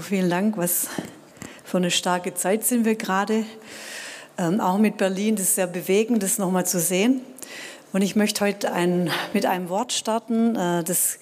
Vielen 0.00 0.28
Dank. 0.28 0.56
Was 0.56 0.88
für 1.64 1.78
eine 1.78 1.90
starke 1.90 2.34
Zeit 2.34 2.64
sind 2.64 2.84
wir 2.84 2.96
gerade. 2.96 3.44
Ähm, 4.36 4.60
auch 4.60 4.78
mit 4.78 4.96
Berlin, 4.96 5.36
das 5.36 5.46
ist 5.46 5.54
sehr 5.54 5.66
bewegend, 5.66 6.22
das 6.22 6.38
nochmal 6.38 6.66
zu 6.66 6.80
sehen. 6.80 7.20
Und 7.92 8.02
ich 8.02 8.16
möchte 8.16 8.44
heute 8.44 8.72
ein, 8.72 9.10
mit 9.32 9.46
einem 9.46 9.68
Wort 9.68 9.92
starten, 9.92 10.56
äh, 10.56 10.84
das 10.84 11.18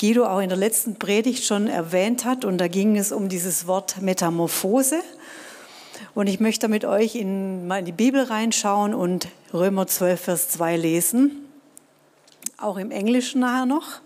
Guido 0.00 0.26
auch 0.26 0.40
in 0.40 0.50
der 0.50 0.58
letzten 0.58 0.96
Predigt 0.96 1.44
schon 1.44 1.66
erwähnt 1.66 2.24
hat. 2.24 2.44
Und 2.44 2.58
da 2.58 2.68
ging 2.68 2.96
es 2.96 3.12
um 3.12 3.28
dieses 3.28 3.66
Wort 3.66 4.00
Metamorphose. 4.00 5.00
Und 6.14 6.28
ich 6.28 6.38
möchte 6.38 6.68
mit 6.68 6.84
euch 6.84 7.14
in, 7.14 7.66
mal 7.66 7.78
in 7.78 7.86
die 7.86 7.92
Bibel 7.92 8.22
reinschauen 8.22 8.94
und 8.94 9.28
Römer 9.52 9.86
12, 9.86 10.20
Vers 10.20 10.48
2 10.50 10.76
lesen. 10.76 11.48
Auch 12.58 12.76
im 12.76 12.90
Englischen 12.90 13.40
nachher 13.40 13.66
noch. 13.66 14.00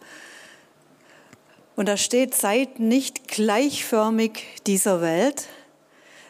Und 1.76 1.86
da 1.86 1.98
steht, 1.98 2.34
seid 2.34 2.80
nicht 2.80 3.28
gleichförmig 3.28 4.44
dieser 4.66 5.02
Welt, 5.02 5.44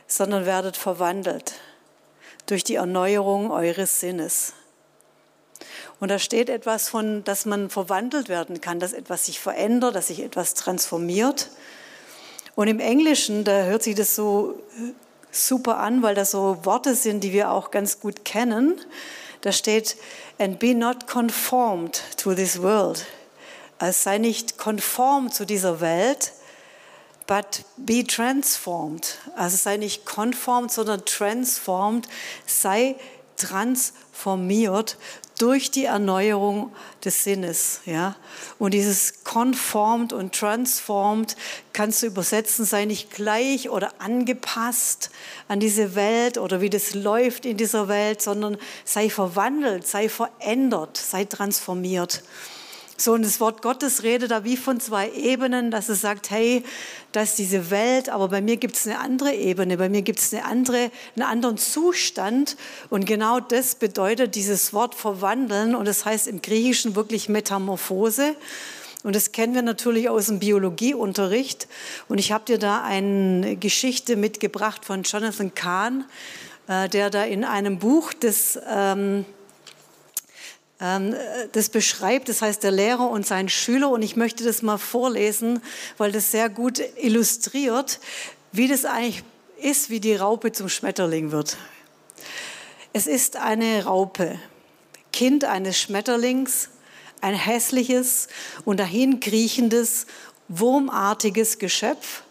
sondern 0.09 0.45
werdet 0.45 0.77
verwandelt 0.77 1.55
durch 2.47 2.65
die 2.65 2.75
Erneuerung 2.75 3.51
eures 3.51 4.01
Sinnes. 4.01 4.53
Und 5.99 6.11
da 6.11 6.19
steht 6.19 6.51
etwas 6.51 6.89
von, 6.89 7.25
dass 7.25 7.47
man 7.47 7.71
verwandelt 7.71 8.29
werden 8.29 8.61
kann, 8.61 8.81
dass 8.81 8.93
etwas 8.93 9.27
sich 9.27 9.41
verändert, 9.41 9.95
dass 9.95 10.09
sich 10.09 10.21
etwas 10.21 10.55
transformiert. 10.55 11.49
Und 12.55 12.69
im 12.69 12.81
Englischen, 12.81 13.45
da 13.45 13.65
hört 13.65 13.83
sich 13.83 13.95
das 13.95 14.15
so 14.15 14.61
super 15.31 15.79
an, 15.79 16.03
weil 16.03 16.15
das 16.15 16.33
so 16.33 16.59
Worte 16.65 16.95
sind, 16.95 17.23
die 17.23 17.33
wir 17.33 17.51
auch 17.51 17.71
ganz 17.71 18.01
gut 18.01 18.25
kennen. 18.25 18.81
Da 19.43 19.53
steht, 19.53 19.97
and 20.39 20.59
be 20.59 20.75
not 20.75 21.07
conformed 21.07 22.03
to 22.17 22.35
this 22.35 22.61
world, 22.61 23.07
es 23.79 24.03
sei 24.03 24.19
nicht 24.19 24.56
konform 24.67 25.31
zu 25.31 25.45
dieser 25.45 25.81
Welt, 25.81 26.33
but 27.29 27.65
be 27.77 28.05
transformed. 28.05 29.17
Also 29.37 29.57
sei 29.57 29.77
nicht 29.77 30.05
konform, 30.05 30.69
sondern 30.69 31.05
transformed, 31.05 32.09
sei 32.47 32.97
transformiert 33.37 34.97
durch 35.39 35.71
die 35.71 35.85
Erneuerung 35.85 36.75
des 37.05 37.23
Sinnes. 37.23 37.83
Ja? 37.85 38.17
Und 38.59 38.75
dieses 38.75 39.23
conformed 39.23 40.13
und 40.13 40.35
transformed 40.35 41.37
kannst 41.73 42.03
du 42.03 42.07
übersetzen, 42.07 42.65
sei 42.65 42.87
nicht 42.87 43.13
gleich 43.13 43.71
oder 43.71 43.93
angepasst 44.01 45.11
an 45.47 45.61
diese 45.61 45.95
Welt 45.95 46.39
oder 46.39 46.61
wie 46.61 46.71
das 46.71 46.93
läuft 46.93 47.47
in 47.47 47.57
dieser 47.57 47.87
Welt, 47.87 48.21
sondern 48.21 48.59
sei 48.85 49.11
verwandelt, 49.11 49.87
sei 49.87 50.09
verändert, 50.09 50.97
sei 50.97 51.25
transformiert. 51.25 52.25
So, 52.99 53.13
und 53.13 53.25
das 53.25 53.41
Wort 53.41 53.61
Gottes 53.61 54.05
redet 54.05 54.31
da 54.31 54.45
wie 54.45 54.57
von 54.57 54.81
zwei 54.81 55.11
Ebenen, 55.11 55.71
dass 55.71 55.91
es 55.91 56.01
sagt, 56.01 56.31
hey, 56.31 56.65
da 57.13 57.23
ist 57.23 57.39
diese 57.39 57.71
Welt, 57.71 58.09
aber 58.09 58.29
bei 58.29 58.41
mir 58.41 58.57
gibt 58.57 58.77
es 58.77 58.87
eine 58.87 58.99
andere 58.99 59.35
Ebene, 59.35 59.77
bei 59.77 59.91
mir 59.91 60.01
gibt 60.01 60.19
es 60.19 60.33
eine 60.33 60.47
andere, 60.47 60.91
einen 61.15 61.27
anderen 61.27 61.59
Zustand. 61.59 62.57
Und 62.89 63.05
genau 63.05 63.39
das 63.39 63.75
bedeutet 63.75 64.35
dieses 64.35 64.73
Wort 64.73 64.95
verwandeln 64.95 65.75
und 65.75 65.87
das 65.87 66.07
heißt 66.07 66.27
im 66.27 66.41
Griechischen 66.41 66.97
wirklich 66.97 67.29
Metamorphose. 67.29 68.35
Und 69.03 69.15
das 69.15 69.31
kennen 69.31 69.55
wir 69.55 69.63
natürlich 69.63 70.09
aus 70.09 70.27
dem 70.27 70.39
Biologieunterricht. 70.39 71.69
Und 72.09 72.17
ich 72.19 72.33
habe 72.33 72.45
dir 72.47 72.59
da 72.59 72.83
eine 72.83 73.57
Geschichte 73.57 74.17
mitgebracht 74.17 74.87
von 74.87 75.03
Jonathan 75.03 75.55
Kahn, 75.55 76.07
äh, 76.67 76.89
der 76.89 77.11
da 77.11 77.25
in 77.25 77.45
einem 77.45 77.79
Buch 77.79 78.15
des... 78.15 78.59
Ähm, 78.67 79.27
das 80.79 81.69
beschreibt, 81.71 82.29
das 82.29 82.43
heißt 82.43 82.63
der 82.63 82.71
Lehrer 82.71 83.09
und 83.09 83.27
sein 83.27 83.49
Schüler. 83.49 83.89
Und 83.91 84.03
ich 84.03 84.17
möchte 84.17 84.45
das 84.45 84.63
mal 84.63 84.79
vorlesen, 84.79 85.61
weil 85.97 86.13
das 86.13 86.31
sehr 86.31 86.49
gut 86.49 86.83
illustriert, 86.97 87.99
wie 88.53 88.69
das 88.69 88.85
eigentlich 88.85 89.23
ist, 89.61 89.91
wie 89.91 90.01
die 90.01 90.15
Raupe 90.15 90.53
zum 90.53 90.69
Schmetterling 90.69 91.31
wird. 91.33 91.57
Es 92.93 93.07
ist 93.07 93.37
eine 93.37 93.85
Raupe, 93.85 94.39
Kind 95.13 95.45
eines 95.45 95.79
Schmetterlings, 95.79 96.69
ein 97.21 97.35
hässliches 97.35 98.29
und 98.65 98.79
dahin 98.79 99.21
kriechendes, 99.21 100.07
wurmartiges 100.49 101.59
Geschöpf, 101.59 102.23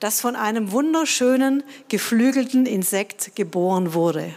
das 0.00 0.20
von 0.20 0.36
einem 0.36 0.70
wunderschönen, 0.70 1.62
geflügelten 1.88 2.66
Insekt 2.66 3.34
geboren 3.34 3.94
wurde. 3.94 4.34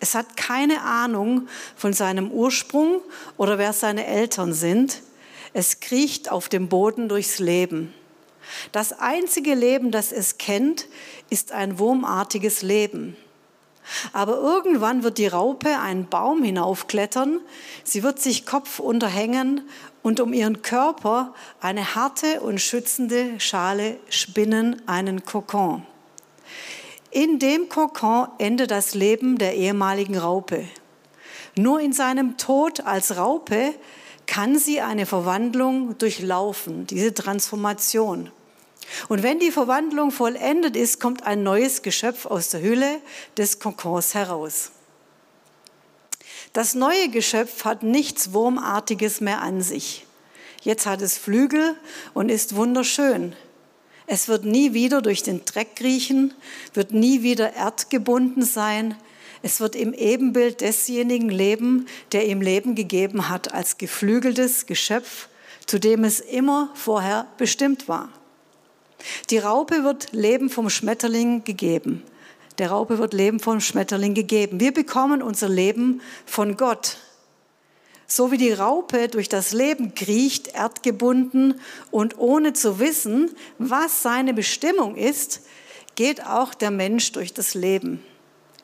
Es 0.00 0.14
hat 0.14 0.36
keine 0.36 0.80
Ahnung 0.80 1.46
von 1.76 1.92
seinem 1.92 2.30
Ursprung 2.30 3.02
oder 3.36 3.58
wer 3.58 3.72
seine 3.72 4.06
Eltern 4.06 4.54
sind. 4.54 5.02
Es 5.52 5.80
kriecht 5.80 6.30
auf 6.30 6.48
dem 6.48 6.68
Boden 6.68 7.08
durchs 7.08 7.38
Leben. 7.38 7.92
Das 8.72 8.92
einzige 8.98 9.54
Leben, 9.54 9.90
das 9.90 10.10
es 10.10 10.38
kennt, 10.38 10.86
ist 11.28 11.52
ein 11.52 11.78
wurmartiges 11.78 12.62
Leben. 12.62 13.16
Aber 14.12 14.36
irgendwann 14.36 15.02
wird 15.02 15.18
die 15.18 15.26
Raupe 15.26 15.78
einen 15.78 16.08
Baum 16.08 16.42
hinaufklettern, 16.42 17.40
sie 17.82 18.02
wird 18.02 18.20
sich 18.20 18.46
Kopf 18.46 18.78
unterhängen 18.78 19.68
und 20.02 20.20
um 20.20 20.32
ihren 20.32 20.62
Körper 20.62 21.34
eine 21.60 21.94
harte 21.94 22.40
und 22.40 22.60
schützende 22.60 23.40
Schale 23.40 23.96
spinnen, 24.08 24.80
einen 24.86 25.24
Kokon. 25.24 25.84
In 27.10 27.40
dem 27.40 27.68
Kokon 27.68 28.28
endet 28.38 28.70
das 28.70 28.94
Leben 28.94 29.36
der 29.36 29.56
ehemaligen 29.56 30.16
Raupe. 30.16 30.64
Nur 31.56 31.80
in 31.80 31.92
seinem 31.92 32.36
Tod 32.36 32.80
als 32.80 33.16
Raupe 33.16 33.74
kann 34.26 34.58
sie 34.58 34.80
eine 34.80 35.06
Verwandlung 35.06 35.98
durchlaufen, 35.98 36.86
diese 36.86 37.12
Transformation. 37.12 38.30
Und 39.08 39.24
wenn 39.24 39.40
die 39.40 39.50
Verwandlung 39.50 40.12
vollendet 40.12 40.76
ist, 40.76 41.00
kommt 41.00 41.24
ein 41.24 41.42
neues 41.42 41.82
Geschöpf 41.82 42.26
aus 42.26 42.50
der 42.50 42.62
Hülle 42.62 43.00
des 43.36 43.58
Kokons 43.58 44.14
heraus. 44.14 44.70
Das 46.52 46.74
neue 46.74 47.08
Geschöpf 47.08 47.64
hat 47.64 47.82
nichts 47.82 48.32
Wurmartiges 48.32 49.20
mehr 49.20 49.42
an 49.42 49.62
sich. 49.62 50.06
Jetzt 50.62 50.86
hat 50.86 51.02
es 51.02 51.18
Flügel 51.18 51.76
und 52.14 52.28
ist 52.28 52.54
wunderschön. 52.54 53.34
Es 54.12 54.26
wird 54.26 54.44
nie 54.44 54.74
wieder 54.74 55.02
durch 55.02 55.22
den 55.22 55.44
Dreck 55.44 55.76
kriechen, 55.76 56.34
wird 56.74 56.90
nie 56.90 57.22
wieder 57.22 57.52
erdgebunden 57.52 58.42
sein. 58.42 58.96
Es 59.40 59.60
wird 59.60 59.76
im 59.76 59.94
Ebenbild 59.94 60.62
desjenigen 60.62 61.28
leben, 61.28 61.86
der 62.10 62.26
ihm 62.26 62.40
Leben 62.40 62.74
gegeben 62.74 63.28
hat, 63.28 63.54
als 63.54 63.78
geflügeltes 63.78 64.66
Geschöpf, 64.66 65.28
zu 65.64 65.78
dem 65.78 66.02
es 66.02 66.18
immer 66.18 66.70
vorher 66.74 67.28
bestimmt 67.38 67.86
war. 67.86 68.08
Die 69.30 69.38
Raupe 69.38 69.84
wird 69.84 70.08
Leben 70.10 70.50
vom 70.50 70.70
Schmetterling 70.70 71.44
gegeben. 71.44 72.02
Der 72.58 72.72
Raupe 72.72 72.98
wird 72.98 73.14
Leben 73.14 73.38
vom 73.38 73.60
Schmetterling 73.60 74.14
gegeben. 74.14 74.58
Wir 74.58 74.74
bekommen 74.74 75.22
unser 75.22 75.48
Leben 75.48 76.00
von 76.26 76.56
Gott. 76.56 76.96
So 78.12 78.32
wie 78.32 78.38
die 78.38 78.52
Raupe 78.52 79.06
durch 79.06 79.28
das 79.28 79.52
Leben 79.52 79.94
kriecht, 79.94 80.48
erdgebunden 80.48 81.60
und 81.92 82.18
ohne 82.18 82.52
zu 82.54 82.80
wissen, 82.80 83.30
was 83.58 84.02
seine 84.02 84.34
Bestimmung 84.34 84.96
ist, 84.96 85.42
geht 85.94 86.26
auch 86.26 86.52
der 86.52 86.72
Mensch 86.72 87.12
durch 87.12 87.32
das 87.32 87.54
Leben. 87.54 88.02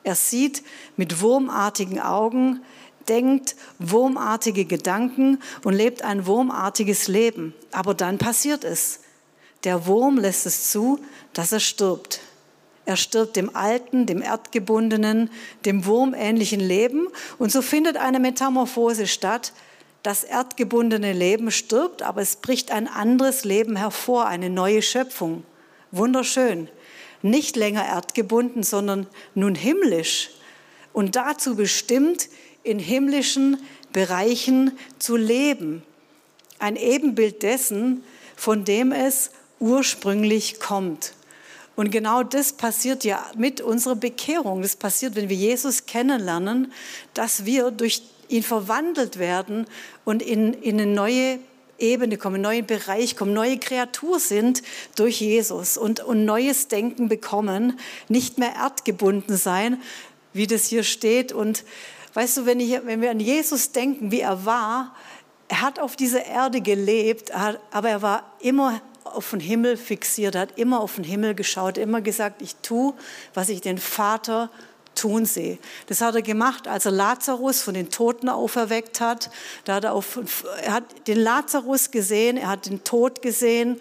Er 0.03 0.17
sieht 0.17 0.65
mit 0.97 1.21
wurmartigen 1.21 2.01
Augen, 2.01 2.61
denkt 3.09 3.55
wurmartige 3.79 4.65
Gedanken 4.65 5.39
und 5.62 5.75
lebt 5.75 6.03
ein 6.03 6.27
wurmartiges 6.27 7.06
Leben. 7.06 7.55
Aber 7.71 7.95
dann 7.95 8.19
passiert 8.19 8.65
es. 8.65 8.99
Der 9.62 9.87
Wurm 9.87 10.19
lässt 10.19 10.47
es 10.47 10.73
zu, 10.73 10.99
dass 11.35 11.53
er 11.53 11.61
stirbt. 11.61 12.21
Er 12.87 12.97
stirbt 12.97 13.35
dem 13.35 13.55
alten, 13.55 14.07
dem 14.07 14.23
erdgebundenen, 14.23 15.29
dem 15.65 15.85
wurmähnlichen 15.85 16.61
Leben. 16.61 17.09
Und 17.37 17.51
so 17.51 17.61
findet 17.61 17.97
eine 17.97 18.21
Metamorphose 18.21 19.09
statt. 19.09 19.53
Das 20.05 20.23
erdgebundene 20.23 21.12
Leben 21.12 21.50
stirbt, 21.50 22.03
aber 22.03 22.23
es 22.23 22.37
bricht 22.37 22.71
ein 22.71 22.87
anderes 22.87 23.44
Leben 23.44 23.75
hervor, 23.75 24.27
eine 24.27 24.50
neue 24.50 24.83
Schöpfung. 24.83 25.43
Wunderschön. 25.91 26.69
Nicht 27.23 27.56
länger 27.56 27.85
erdgebunden, 27.85 28.62
sondern 28.62 29.09
nun 29.35 29.56
himmlisch. 29.56 30.31
Und 30.93 31.17
dazu 31.17 31.56
bestimmt, 31.56 32.29
in 32.62 32.79
himmlischen 32.79 33.59
Bereichen 33.93 34.79
zu 35.00 35.17
leben. 35.17 35.82
Ein 36.61 36.77
Ebenbild 36.77 37.43
dessen, 37.43 38.05
von 38.37 38.65
dem 38.65 38.93
es 38.93 39.32
ursprünglich 39.59 40.61
kommt. 40.61 41.16
Und 41.76 41.90
genau 41.90 42.23
das 42.23 42.55
passiert 42.55 43.05
ja 43.05 43.25
mit 43.37 43.61
unserer 43.61 43.96
Bekehrung. 43.96 44.62
Das 44.62 44.76
passiert, 44.76 45.14
wenn 45.14 45.28
wir 45.28 45.37
Jesus 45.37 45.84
kennenlernen, 45.84 46.73
dass 47.12 47.44
wir 47.44 47.70
durch 47.70 48.02
ihn 48.28 48.43
verwandelt 48.43 49.19
werden 49.19 49.67
und 50.05 50.23
in, 50.23 50.55
in 50.55 50.81
eine 50.81 50.90
neue 50.90 51.38
Ebene 51.78 52.17
kommen, 52.17 52.37
einen 52.37 52.44
neuen 52.44 52.67
Bereich 52.67 53.17
kommen, 53.17 53.34
neue 53.34 53.58
Kreatur 53.58 54.19
sind 54.19 54.62
durch 54.96 55.20
Jesus 55.20 55.76
und, 55.76 56.00
und 56.00 56.25
neues 56.25 56.69
Denken 56.69 57.08
bekommen, 57.08 57.79
nicht 58.08 58.38
mehr 58.38 58.55
erdgebunden 58.55 59.37
sein, 59.37 59.81
wie 60.32 60.46
das 60.46 60.67
hier 60.67 60.82
steht. 60.82 61.32
Und 61.32 61.64
weißt 62.14 62.38
du, 62.38 62.46
wenn, 62.46 62.61
ich, 62.61 62.81
wenn 62.84 63.02
wir 63.02 63.11
an 63.11 63.20
Jesus 63.20 63.72
denken, 63.72 64.11
wie 64.11 64.20
er 64.20 64.46
war, 64.46 64.96
er 65.49 65.61
hat 65.61 65.79
auf 65.79 65.94
dieser 65.94 66.25
Erde 66.25 66.61
gelebt, 66.61 67.31
aber 67.32 67.88
er 67.88 68.02
war 68.02 68.32
immer 68.40 68.81
auf 69.14 69.31
den 69.31 69.41
Himmel 69.41 69.76
fixiert, 69.76 70.35
er 70.35 70.43
hat 70.43 70.58
immer 70.58 70.81
auf 70.81 70.97
den 70.97 71.05
Himmel 71.05 71.35
geschaut, 71.35 71.79
immer 71.79 72.00
gesagt, 72.00 72.43
ich 72.43 72.56
tue, 72.56 72.94
was 73.35 73.49
ich 73.49 73.61
den 73.61 73.79
Vater 73.79 74.50
tun 74.94 75.26
sehe. 75.26 75.58
Das 75.87 76.00
hat 76.00 76.14
er 76.14 76.23
gemacht, 76.23 76.67
als 76.67 76.87
er 76.87 76.93
Lazarus 76.93 77.62
von 77.62 77.75
den 77.75 77.91
Toten 77.91 78.29
auferweckt 78.29 79.00
hat. 79.00 79.31
Da 79.64 79.75
hat 79.75 79.85
er, 79.85 79.93
auf, 79.93 80.19
er 80.62 80.73
hat 80.73 80.85
den 81.06 81.19
Lazarus 81.19 81.91
gesehen, 81.91 82.37
er 82.37 82.49
hat 82.49 82.67
den 82.67 82.82
Tod 82.82 83.23
gesehen, 83.23 83.81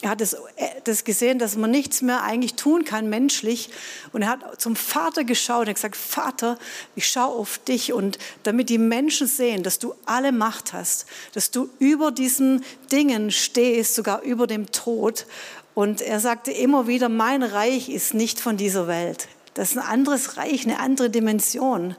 er 0.00 0.10
hat 0.10 0.20
das, 0.20 0.36
das 0.84 1.02
gesehen, 1.02 1.40
dass 1.40 1.56
man 1.56 1.72
nichts 1.72 2.02
mehr 2.02 2.22
eigentlich 2.22 2.54
tun 2.54 2.84
kann 2.84 3.08
menschlich. 3.08 3.70
Und 4.12 4.22
er 4.22 4.28
hat 4.28 4.60
zum 4.60 4.76
Vater 4.76 5.24
geschaut 5.24 5.62
und 5.62 5.68
hat 5.68 5.74
gesagt, 5.74 5.96
Vater, 5.96 6.56
ich 6.94 7.08
schaue 7.08 7.34
auf 7.34 7.58
dich. 7.58 7.92
Und 7.92 8.18
damit 8.44 8.68
die 8.68 8.78
Menschen 8.78 9.26
sehen, 9.26 9.64
dass 9.64 9.80
du 9.80 9.94
alle 10.06 10.30
Macht 10.30 10.72
hast, 10.72 11.06
dass 11.34 11.50
du 11.50 11.68
über 11.80 12.12
diesen 12.12 12.64
Dingen 12.92 13.32
stehst, 13.32 13.96
sogar 13.96 14.22
über 14.22 14.46
dem 14.46 14.70
Tod. 14.70 15.26
Und 15.74 16.00
er 16.00 16.20
sagte 16.20 16.52
immer 16.52 16.86
wieder, 16.86 17.08
mein 17.08 17.42
Reich 17.42 17.88
ist 17.88 18.14
nicht 18.14 18.38
von 18.38 18.56
dieser 18.56 18.86
Welt. 18.86 19.26
Das 19.54 19.72
ist 19.72 19.78
ein 19.78 19.84
anderes 19.84 20.36
Reich, 20.36 20.64
eine 20.64 20.78
andere 20.78 21.10
Dimension. 21.10 21.96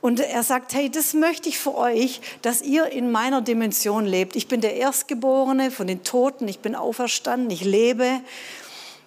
Und 0.00 0.20
er 0.20 0.42
sagt, 0.42 0.74
hey, 0.74 0.90
das 0.90 1.14
möchte 1.14 1.48
ich 1.48 1.58
für 1.58 1.74
euch, 1.74 2.20
dass 2.42 2.62
ihr 2.62 2.86
in 2.86 3.10
meiner 3.10 3.40
Dimension 3.40 4.06
lebt. 4.06 4.36
Ich 4.36 4.46
bin 4.46 4.60
der 4.60 4.76
Erstgeborene 4.76 5.70
von 5.70 5.86
den 5.86 6.04
Toten, 6.04 6.46
ich 6.48 6.60
bin 6.60 6.74
auferstanden, 6.74 7.50
ich 7.50 7.64
lebe. 7.64 8.20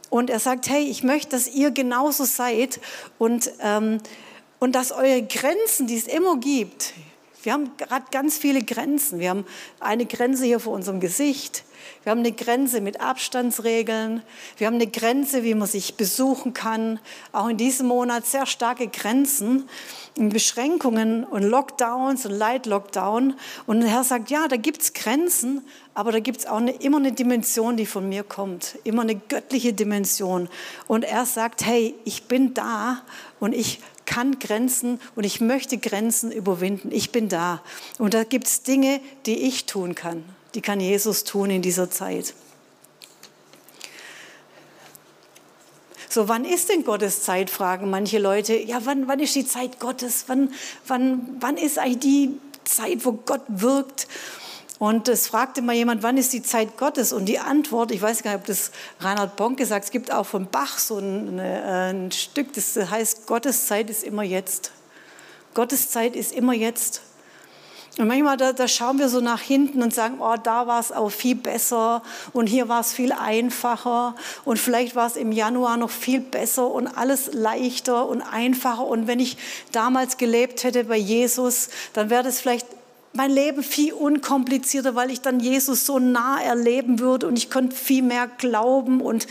Und 0.10 0.30
er 0.30 0.40
sagt, 0.40 0.70
hey, 0.70 0.84
ich 0.84 1.04
möchte, 1.04 1.30
dass 1.30 1.48
ihr 1.48 1.72
genauso 1.72 2.26
seid 2.26 2.80
und, 3.18 3.52
ähm, 3.62 4.00
und 4.60 4.74
dass 4.74 4.92
eure 4.92 5.22
Grenzen, 5.22 5.88
die 5.88 5.98
es 5.98 6.08
immer 6.08 6.38
gibt, 6.38 6.94
wir 7.44 7.54
haben 7.54 7.72
gerade 7.78 8.06
ganz 8.12 8.38
viele 8.38 8.62
Grenzen. 8.62 9.20
Wir 9.20 9.30
haben 9.30 9.46
eine 9.80 10.06
Grenze 10.06 10.44
hier 10.46 10.60
vor 10.60 10.74
unserem 10.74 11.00
Gesicht. 11.00 11.64
Wir 12.04 12.12
haben 12.12 12.20
eine 12.20 12.32
Grenze 12.32 12.82
mit 12.82 13.02
Abstandsregeln. 13.02 14.24
Wir 14.58 14.68
haben 14.68 14.76
eine 14.76 14.88
Grenze, 14.88 15.44
wie 15.44 15.54
man 15.54 15.68
sich 15.68 15.96
besuchen 15.96 16.54
kann. 16.54 17.00
Auch 17.32 17.50
in 17.50 17.58
diesem 17.58 17.88
Monat 17.88 18.26
sehr 18.26 18.46
starke 18.46 18.88
Grenzen, 18.88 19.68
Beschränkungen 20.16 21.24
und 21.24 21.44
Lockdowns 21.44 22.26
und 22.26 22.32
Light 22.32 22.66
Lockdown. 22.66 23.36
Und 23.68 23.82
der 23.82 23.90
Herr 23.90 24.04
sagt, 24.04 24.30
ja, 24.30 24.48
da 24.48 24.58
gibt 24.58 24.82
es 24.82 24.94
Grenzen, 24.94 25.66
aber 25.94 26.12
da 26.12 26.20
gibt 26.20 26.40
es 26.40 26.46
auch 26.46 26.58
eine, 26.58 26.72
immer 26.72 26.98
eine 26.98 27.12
Dimension, 27.12 27.78
die 27.78 27.86
von 27.86 28.08
mir 28.08 28.24
kommt. 28.24 28.78
Immer 28.84 29.02
eine 29.02 29.16
göttliche 29.16 29.74
Dimension. 29.74 30.50
Und 30.88 31.04
er 31.04 31.26
sagt, 31.26 31.66
hey, 31.66 31.96
ich 32.06 32.24
bin 32.24 32.54
da 32.54 33.02
und 33.40 33.54
ich 33.54 33.80
kann 34.06 34.40
Grenzen 34.40 35.00
und 35.16 35.24
ich 35.24 35.40
möchte 35.40 35.78
Grenzen 35.78 36.32
überwinden. 36.32 36.92
Ich 36.92 37.12
bin 37.12 37.30
da. 37.30 37.62
Und 37.98 38.14
da 38.14 38.24
gibt 38.24 38.48
es 38.48 38.64
Dinge, 38.64 39.00
die 39.26 39.38
ich 39.48 39.66
tun 39.66 39.94
kann 39.94 40.24
die 40.56 40.62
kann 40.62 40.80
Jesus 40.80 41.24
tun 41.24 41.50
in 41.50 41.62
dieser 41.62 41.90
Zeit. 41.90 42.34
So, 46.12 46.28
wann 46.28 46.44
ist 46.44 46.70
denn 46.70 46.84
Gottes 46.84 47.22
Zeit, 47.22 47.52
fragen 47.52 47.92
manche 47.92 48.18
Leute. 48.18 48.56
Ja, 48.56 48.80
wann, 48.84 49.08
wann 49.08 49.20
ist 49.20 49.36
die 49.36 49.46
Zeit 49.46 49.80
Gottes? 49.80 50.24
Wann, 50.26 50.52
wann, 50.88 51.38
wann 51.40 51.56
ist 51.56 51.78
eigentlich 51.78 52.00
die 52.00 52.40
Zeit, 52.64 53.06
wo 53.06 53.12
Gott 53.12 53.44
wirkt? 53.48 54.08
Und 54.80 55.08
es 55.08 55.28
fragte 55.28 55.62
mal 55.62 55.76
jemand, 55.76 56.02
wann 56.02 56.18
ist 56.18 56.34
die 56.34 56.42
Zeit 56.42 56.78
Gottes? 56.78 57.14
Und 57.14 57.26
die 57.26 57.38
Antwort, 57.38 57.92
ich 57.92 58.02
weiß 58.02 58.24
gar 58.24 58.32
nicht, 58.32 58.40
ob 58.40 58.48
das 58.48 58.72
Reinhard 59.02 59.36
Bonke 59.36 59.66
sagt, 59.66 59.86
es 59.86 59.92
gibt 59.92 60.12
auch 60.12 60.26
von 60.26 60.48
Bach 60.48 60.80
so 60.80 60.98
ein, 60.98 61.38
ein 61.40 62.12
Stück, 62.12 62.54
das 62.54 62.76
heißt, 62.76 63.28
Gottes 63.28 63.68
Zeit 63.68 63.90
ist 63.90 64.04
immer 64.04 64.24
jetzt. 64.24 64.72
Gottes 65.54 65.92
Zeit 65.92 66.16
ist 66.16 66.32
immer 66.32 66.54
jetzt. 66.54 67.02
Und 68.00 68.08
manchmal, 68.08 68.38
da, 68.38 68.54
da, 68.54 68.70
schauen 68.70 68.98
wir 68.98 69.10
so 69.10 69.20
nach 69.20 69.42
hinten 69.42 69.84
und 69.84 69.94
sagen, 69.94 70.20
oh, 70.22 70.36
da 70.42 70.68
war 70.68 70.80
es 70.80 70.94
auch 70.94 71.10
viel 71.10 71.36
besser 71.36 72.02
und 72.32 72.48
hier 72.48 72.70
war 72.70 72.80
es 72.80 72.94
viel 72.94 73.12
einfacher 73.12 74.16
und 74.46 74.58
vielleicht 74.58 74.96
war 74.96 75.06
es 75.06 75.18
im 75.18 75.34
Januar 75.34 75.76
noch 75.76 75.90
viel 75.90 76.22
besser 76.22 76.72
und 76.72 76.88
alles 76.88 77.32
leichter 77.34 78.08
und 78.08 78.22
einfacher. 78.22 78.88
Und 78.88 79.08
wenn 79.08 79.20
ich 79.20 79.36
damals 79.74 80.16
gelebt 80.16 80.64
hätte 80.64 80.86
bei 80.86 80.96
Jesus, 80.96 81.68
dann 81.92 82.10
wäre 82.10 82.24
das 82.24 82.40
vielleicht 82.40 82.68
mein 83.12 83.32
Leben 83.32 83.64
viel 83.64 83.92
unkomplizierter, 83.92 84.96
weil 84.96 85.12
ich 85.12 85.20
dann 85.20 85.42
Jesus 85.42 85.86
so 85.86 86.00
nah 86.00 86.42
erleben 86.42 87.00
würde 87.00 87.28
und 87.28 87.38
ich 87.38 87.50
könnte 87.50 87.76
viel 87.76 88.02
mehr 88.02 88.28
glauben 88.38 89.02
und, 89.02 89.28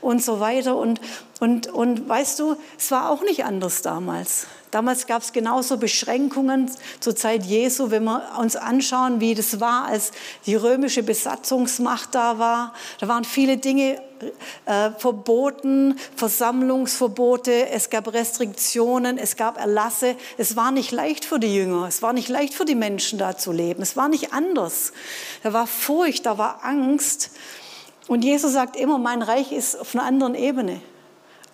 und 0.00 0.24
so 0.24 0.40
weiter. 0.40 0.76
Und, 0.76 1.02
und, 1.40 1.66
und 1.66 2.08
weißt 2.08 2.38
du, 2.38 2.56
es 2.78 2.90
war 2.90 3.10
auch 3.10 3.20
nicht 3.20 3.44
anders 3.44 3.82
damals. 3.82 4.46
Damals 4.76 5.06
gab 5.06 5.22
es 5.22 5.32
genauso 5.32 5.78
Beschränkungen 5.78 6.70
zur 7.00 7.16
Zeit 7.16 7.46
Jesu, 7.46 7.90
wenn 7.90 8.04
wir 8.04 8.20
uns 8.38 8.56
anschauen, 8.56 9.22
wie 9.22 9.34
das 9.34 9.58
war, 9.58 9.86
als 9.86 10.12
die 10.44 10.54
römische 10.54 11.02
Besatzungsmacht 11.02 12.14
da 12.14 12.38
war. 12.38 12.74
Da 13.00 13.08
waren 13.08 13.24
viele 13.24 13.56
Dinge 13.56 14.02
äh, 14.66 14.90
verboten, 14.98 15.98
Versammlungsverbote, 16.16 17.70
es 17.70 17.88
gab 17.88 18.12
Restriktionen, 18.12 19.16
es 19.16 19.36
gab 19.36 19.56
Erlasse. 19.56 20.14
Es 20.36 20.56
war 20.56 20.72
nicht 20.72 20.92
leicht 20.92 21.24
für 21.24 21.40
die 21.40 21.54
Jünger, 21.54 21.86
es 21.88 22.02
war 22.02 22.12
nicht 22.12 22.28
leicht 22.28 22.52
für 22.52 22.66
die 22.66 22.74
Menschen 22.74 23.18
da 23.18 23.34
zu 23.34 23.52
leben. 23.52 23.80
Es 23.80 23.96
war 23.96 24.10
nicht 24.10 24.34
anders. 24.34 24.92
Da 25.42 25.54
war 25.54 25.66
Furcht, 25.66 26.26
da 26.26 26.36
war 26.36 26.62
Angst. 26.62 27.30
Und 28.08 28.26
Jesus 28.26 28.52
sagt 28.52 28.76
immer, 28.76 28.98
mein 28.98 29.22
Reich 29.22 29.52
ist 29.52 29.80
auf 29.80 29.94
einer 29.94 30.04
anderen 30.04 30.34
Ebene. 30.34 30.82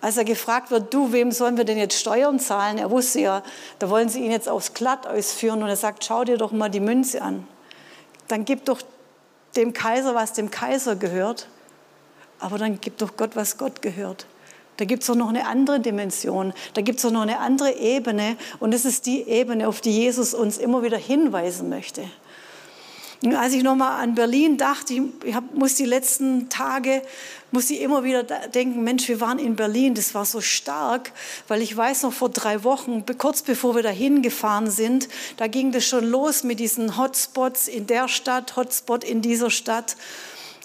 Als 0.03 0.17
er 0.17 0.25
gefragt 0.25 0.69
wird, 0.69 0.93
du, 0.93 1.13
wem 1.13 1.31
sollen 1.31 1.55
wir 1.55 1.63
denn 1.63 1.77
jetzt 1.77 1.97
Steuern 1.97 2.37
zahlen? 2.37 2.77
Er 2.77 2.91
wusste 2.91 3.21
ja, 3.21 3.41
da 3.79 3.89
wollen 3.89 4.09
sie 4.09 4.19
ihn 4.19 4.31
jetzt 4.31 4.49
aufs 4.49 4.73
Glatteis 4.73 5.31
führen. 5.31 5.63
Und 5.63 5.69
er 5.69 5.77
sagt, 5.77 6.03
schau 6.03 6.25
dir 6.25 6.37
doch 6.37 6.51
mal 6.51 6.67
die 6.67 6.81
Münze 6.81 7.21
an. 7.21 7.47
Dann 8.27 8.43
gib 8.43 8.65
doch 8.65 8.81
dem 9.55 9.71
Kaiser, 9.71 10.13
was 10.13 10.33
dem 10.33 10.51
Kaiser 10.51 10.97
gehört. 10.97 11.47
Aber 12.39 12.57
dann 12.57 12.81
gib 12.81 12.97
doch 12.97 13.15
Gott, 13.15 13.37
was 13.37 13.57
Gott 13.57 13.81
gehört. 13.81 14.25
Da 14.75 14.83
gibt 14.83 15.03
es 15.03 15.07
doch 15.07 15.15
noch 15.15 15.29
eine 15.29 15.47
andere 15.47 15.79
Dimension. 15.79 16.51
Da 16.73 16.81
gibt 16.81 16.97
es 16.97 17.03
doch 17.03 17.11
noch 17.11 17.21
eine 17.21 17.39
andere 17.39 17.71
Ebene. 17.71 18.35
Und 18.59 18.73
das 18.73 18.83
ist 18.83 19.05
die 19.05 19.21
Ebene, 19.29 19.69
auf 19.69 19.79
die 19.79 19.97
Jesus 19.97 20.33
uns 20.33 20.57
immer 20.57 20.83
wieder 20.83 20.97
hinweisen 20.97 21.69
möchte. 21.69 22.03
Und 23.23 23.35
als 23.35 23.53
ich 23.53 23.63
nochmal 23.63 24.03
an 24.03 24.15
Berlin 24.15 24.57
dachte, 24.57 25.01
ich 25.23 25.33
hab, 25.33 25.53
muss 25.53 25.75
die 25.75 25.85
letzten 25.85 26.49
Tage, 26.49 27.01
muss 27.51 27.69
ich 27.69 27.79
immer 27.79 28.03
wieder 28.03 28.23
denken, 28.23 28.83
Mensch, 28.83 29.07
wir 29.07 29.21
waren 29.21 29.39
in 29.39 29.55
Berlin, 29.55 29.95
das 29.95 30.13
war 30.13 30.25
so 30.25 30.41
stark, 30.41 31.13
weil 31.47 31.61
ich 31.61 31.75
weiß 31.75 32.03
noch 32.03 32.11
vor 32.11 32.29
drei 32.29 32.65
Wochen, 32.65 33.05
kurz 33.17 33.41
bevor 33.41 33.75
wir 33.75 33.83
dahin 33.83 34.23
gefahren 34.23 34.69
sind, 34.69 35.07
da 35.37 35.47
ging 35.47 35.71
das 35.71 35.85
schon 35.85 36.03
los 36.03 36.43
mit 36.43 36.59
diesen 36.59 36.97
Hotspots 36.97 37.69
in 37.69 37.87
der 37.87 38.09
Stadt, 38.09 38.57
Hotspot 38.57 39.05
in 39.05 39.21
dieser 39.21 39.51
Stadt. 39.51 39.95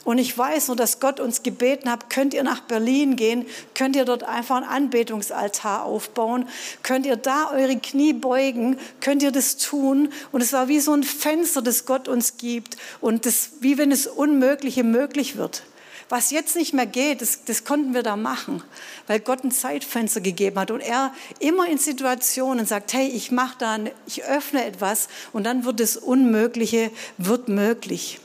Und 0.05 0.19
ich 0.19 0.37
weiß 0.37 0.69
nur, 0.69 0.76
dass 0.76 1.00
Gott 1.00 1.21
uns 1.21 1.43
gebeten 1.43 1.90
hat, 1.90 2.09
könnt 2.09 2.33
ihr 2.33 2.43
nach 2.43 2.61
Berlin 2.61 3.17
gehen, 3.17 3.45
könnt 3.75 3.97
ihr 3.97 4.05
dort 4.05 4.23
einfach 4.23 4.57
einen 4.57 4.67
Anbetungsaltar 4.67 5.85
aufbauen, 5.85 6.49
könnt 6.83 7.05
ihr 7.05 7.17
da 7.17 7.50
eure 7.50 7.76
Knie 7.76 8.12
beugen, 8.12 8.78
könnt 9.00 9.23
ihr 9.23 9.33
das 9.33 9.57
tun. 9.57 10.12
Und 10.33 10.40
es 10.40 10.52
war 10.52 10.69
wie 10.69 10.81
so 10.81 10.93
ein 10.93 11.02
Fenster, 11.02 11.62
das 11.62 11.85
Gott 11.85 12.09
uns 12.09 12.37
gibt 12.37 12.76
und 13.00 13.26
das, 13.26 13.50
wie 13.61 13.76
wenn 13.76 13.93
es 13.93 14.07
Unmögliche 14.07 14.85
möglich 14.85 15.37
wird. 15.37 15.62
Was 16.09 16.31
jetzt 16.31 16.57
nicht 16.57 16.73
mehr 16.73 16.87
geht, 16.87 17.21
das, 17.21 17.45
das 17.45 17.64
konnten 17.64 17.93
wir 17.93 18.02
da 18.02 18.17
machen, 18.17 18.62
weil 19.09 19.21
Gott 19.21 19.45
ein 19.45 19.50
Zeitfenster 19.50 20.23
gegeben 20.23 20.59
hat 20.59 20.71
und 20.71 20.81
er 20.81 21.12
immer 21.38 21.69
in 21.69 21.76
Situationen 21.76 22.64
sagt, 22.64 22.95
hey, 22.95 23.09
ich 23.09 23.31
mache 23.31 23.57
da, 23.59 23.78
ich 24.07 24.25
öffne 24.25 24.64
etwas 24.64 25.09
und 25.35 25.45
dann 25.45 25.67
wird 25.67 25.81
das 25.81 25.99
Unmögliche 25.99 26.90
wird 27.19 27.49
möglich. 27.49 28.21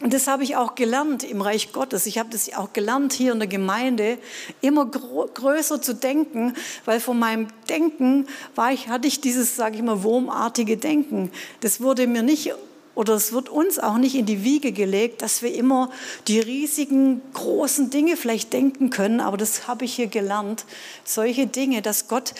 Und 0.00 0.12
das 0.12 0.26
habe 0.26 0.42
ich 0.42 0.56
auch 0.56 0.74
gelernt 0.74 1.22
im 1.22 1.40
Reich 1.40 1.72
Gottes. 1.72 2.06
Ich 2.06 2.18
habe 2.18 2.28
das 2.30 2.52
auch 2.54 2.72
gelernt 2.72 3.12
hier 3.12 3.32
in 3.32 3.38
der 3.38 3.46
Gemeinde, 3.46 4.18
immer 4.60 4.86
größer 4.86 5.80
zu 5.80 5.94
denken, 5.94 6.54
weil 6.84 6.98
von 6.98 7.18
meinem 7.18 7.46
Denken 7.68 8.26
war 8.56 8.72
ich, 8.72 8.88
hatte 8.88 9.06
ich 9.06 9.20
dieses, 9.20 9.54
sage 9.54 9.76
ich 9.76 9.82
mal, 9.82 10.02
wurmartige 10.02 10.76
Denken. 10.76 11.30
Das 11.60 11.80
wurde 11.80 12.08
mir 12.08 12.24
nicht 12.24 12.52
oder 12.96 13.14
es 13.14 13.32
wird 13.32 13.48
uns 13.48 13.78
auch 13.78 13.98
nicht 13.98 14.14
in 14.14 14.26
die 14.26 14.44
Wiege 14.44 14.72
gelegt, 14.72 15.22
dass 15.22 15.42
wir 15.42 15.54
immer 15.54 15.90
die 16.28 16.40
riesigen, 16.40 17.22
großen 17.32 17.90
Dinge 17.90 18.16
vielleicht 18.16 18.52
denken 18.52 18.90
können. 18.90 19.20
Aber 19.20 19.36
das 19.36 19.66
habe 19.68 19.84
ich 19.84 19.94
hier 19.94 20.06
gelernt. 20.06 20.64
Solche 21.04 21.46
Dinge, 21.46 21.82
dass 21.82 22.08
Gott 22.08 22.34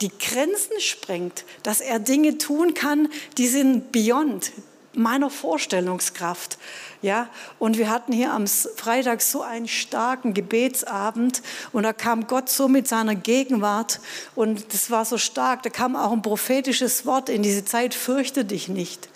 die 0.00 0.10
Grenzen 0.18 0.80
sprengt, 0.80 1.44
dass 1.62 1.80
er 1.80 1.98
Dinge 1.98 2.38
tun 2.38 2.74
kann, 2.74 3.08
die 3.36 3.48
sind 3.48 3.92
beyond, 3.92 4.52
meiner 4.92 5.30
Vorstellungskraft. 5.30 6.58
Ja, 7.02 7.28
und 7.58 7.78
wir 7.78 7.88
hatten 7.88 8.12
hier 8.12 8.32
am 8.32 8.46
Freitag 8.46 9.22
so 9.22 9.42
einen 9.42 9.68
starken 9.68 10.34
Gebetsabend 10.34 11.42
und 11.72 11.84
da 11.84 11.92
kam 11.92 12.26
Gott 12.26 12.50
so 12.50 12.68
mit 12.68 12.88
seiner 12.88 13.14
Gegenwart 13.14 14.00
und 14.34 14.74
das 14.74 14.90
war 14.90 15.04
so 15.04 15.16
stark. 15.16 15.62
Da 15.62 15.70
kam 15.70 15.96
auch 15.96 16.12
ein 16.12 16.22
prophetisches 16.22 17.06
Wort 17.06 17.28
in 17.28 17.42
diese 17.42 17.64
Zeit, 17.64 17.94
fürchte 17.94 18.44
dich 18.44 18.68
nicht. 18.68 19.08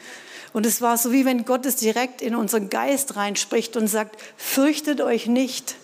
Und 0.54 0.64
es 0.64 0.80
war 0.80 0.96
so 0.96 1.12
wie 1.12 1.24
wenn 1.24 1.44
Gott 1.44 1.66
es 1.66 1.76
direkt 1.76 2.22
in 2.22 2.36
unseren 2.36 2.70
Geist 2.70 3.16
reinspricht 3.16 3.76
und 3.76 3.88
sagt, 3.88 4.16
fürchtet 4.36 5.00
euch 5.00 5.26
nicht. 5.26 5.74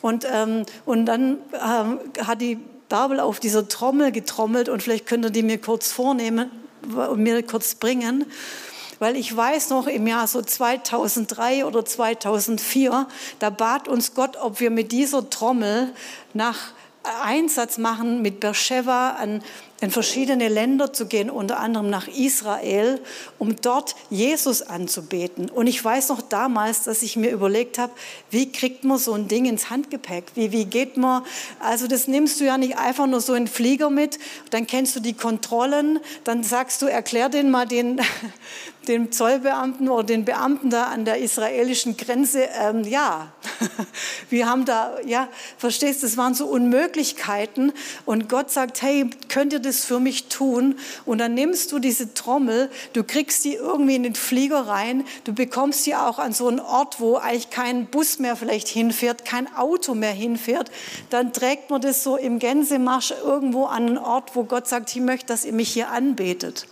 Und, 0.00 0.26
ähm, 0.32 0.64
und 0.86 1.06
dann 1.06 1.38
ähm, 1.52 1.98
hat 2.24 2.40
die 2.40 2.58
Bärbel 2.88 3.20
auf 3.20 3.40
dieser 3.40 3.68
Trommel 3.68 4.12
getrommelt 4.12 4.68
und 4.68 4.82
vielleicht 4.82 5.06
könnt 5.06 5.24
ihr 5.24 5.30
die 5.30 5.42
mir 5.42 5.58
kurz 5.58 5.92
vornehmen 5.92 6.50
und 6.82 7.20
mir 7.20 7.42
kurz 7.42 7.74
bringen. 7.74 8.24
Weil 9.00 9.16
ich 9.16 9.36
weiß 9.36 9.70
noch 9.70 9.88
im 9.88 10.06
Jahr 10.06 10.28
so 10.28 10.40
2003 10.40 11.64
oder 11.64 11.84
2004, 11.84 13.08
da 13.40 13.50
bat 13.50 13.88
uns 13.88 14.14
Gott, 14.14 14.36
ob 14.36 14.60
wir 14.60 14.70
mit 14.70 14.92
dieser 14.92 15.28
Trommel 15.28 15.92
nach 16.32 16.72
Einsatz 17.02 17.78
machen 17.78 18.20
mit 18.20 18.40
Beersheba 18.40 19.12
an 19.12 19.42
in 19.80 19.90
verschiedene 19.90 20.48
Länder 20.48 20.92
zu 20.92 21.06
gehen, 21.06 21.30
unter 21.30 21.58
anderem 21.58 21.88
nach 21.88 22.06
Israel, 22.06 23.00
um 23.38 23.56
dort 23.56 23.96
Jesus 24.10 24.60
anzubeten. 24.60 25.48
Und 25.48 25.68
ich 25.68 25.82
weiß 25.82 26.10
noch 26.10 26.20
damals, 26.20 26.82
dass 26.82 27.02
ich 27.02 27.16
mir 27.16 27.30
überlegt 27.30 27.78
habe, 27.78 27.92
wie 28.30 28.52
kriegt 28.52 28.84
man 28.84 28.98
so 28.98 29.14
ein 29.14 29.26
Ding 29.26 29.46
ins 29.46 29.70
Handgepäck? 29.70 30.32
Wie, 30.34 30.52
wie 30.52 30.66
geht 30.66 30.98
man, 30.98 31.22
also 31.60 31.86
das 31.86 32.08
nimmst 32.08 32.40
du 32.40 32.44
ja 32.44 32.58
nicht 32.58 32.76
einfach 32.76 33.06
nur 33.06 33.22
so 33.22 33.32
in 33.32 33.46
Flieger 33.46 33.88
mit, 33.88 34.18
dann 34.50 34.66
kennst 34.66 34.94
du 34.96 35.00
die 35.00 35.14
Kontrollen, 35.14 35.98
dann 36.24 36.44
sagst 36.44 36.82
du, 36.82 36.86
erklär 36.86 37.30
den 37.30 37.50
mal 37.50 37.66
den, 37.66 38.02
den 38.88 39.12
Zollbeamten 39.12 39.88
oder 39.88 40.04
den 40.04 40.24
Beamten 40.24 40.70
da 40.70 40.84
an 40.84 41.04
der 41.04 41.18
israelischen 41.18 41.96
Grenze, 41.96 42.48
ähm, 42.60 42.84
ja, 42.84 43.32
wir 44.30 44.48
haben 44.48 44.64
da, 44.64 44.96
ja, 45.04 45.28
verstehst, 45.58 46.02
das 46.02 46.16
waren 46.16 46.34
so 46.34 46.46
Unmöglichkeiten 46.46 47.72
und 48.06 48.28
Gott 48.28 48.50
sagt, 48.50 48.82
hey, 48.82 49.08
könnt 49.28 49.52
ihr 49.52 49.60
das 49.60 49.84
für 49.84 50.00
mich 50.00 50.28
tun? 50.28 50.76
Und 51.04 51.18
dann 51.18 51.34
nimmst 51.34 51.72
du 51.72 51.78
diese 51.78 52.14
Trommel, 52.14 52.70
du 52.94 53.04
kriegst 53.04 53.44
die 53.44 53.54
irgendwie 53.54 53.96
in 53.96 54.02
den 54.02 54.14
Flieger 54.14 54.66
rein, 54.66 55.04
du 55.24 55.34
bekommst 55.34 55.84
sie 55.84 55.94
auch 55.94 56.18
an 56.18 56.32
so 56.32 56.48
einen 56.48 56.60
Ort, 56.60 57.00
wo 57.00 57.16
eigentlich 57.16 57.50
kein 57.50 57.86
Bus 57.86 58.18
mehr 58.18 58.36
vielleicht 58.36 58.68
hinfährt, 58.68 59.24
kein 59.24 59.54
Auto 59.54 59.94
mehr 59.94 60.12
hinfährt, 60.12 60.70
dann 61.10 61.32
trägt 61.32 61.70
man 61.70 61.80
das 61.80 62.02
so 62.02 62.16
im 62.16 62.38
Gänsemarsch 62.38 63.12
irgendwo 63.22 63.66
an 63.66 63.88
einen 63.88 63.98
Ort, 63.98 64.34
wo 64.34 64.44
Gott 64.44 64.68
sagt, 64.68 64.94
ich 64.94 65.02
möchte, 65.02 65.26
dass 65.26 65.44
ihr 65.44 65.52
mich 65.52 65.70
hier 65.70 65.90
anbetet. 65.90 66.66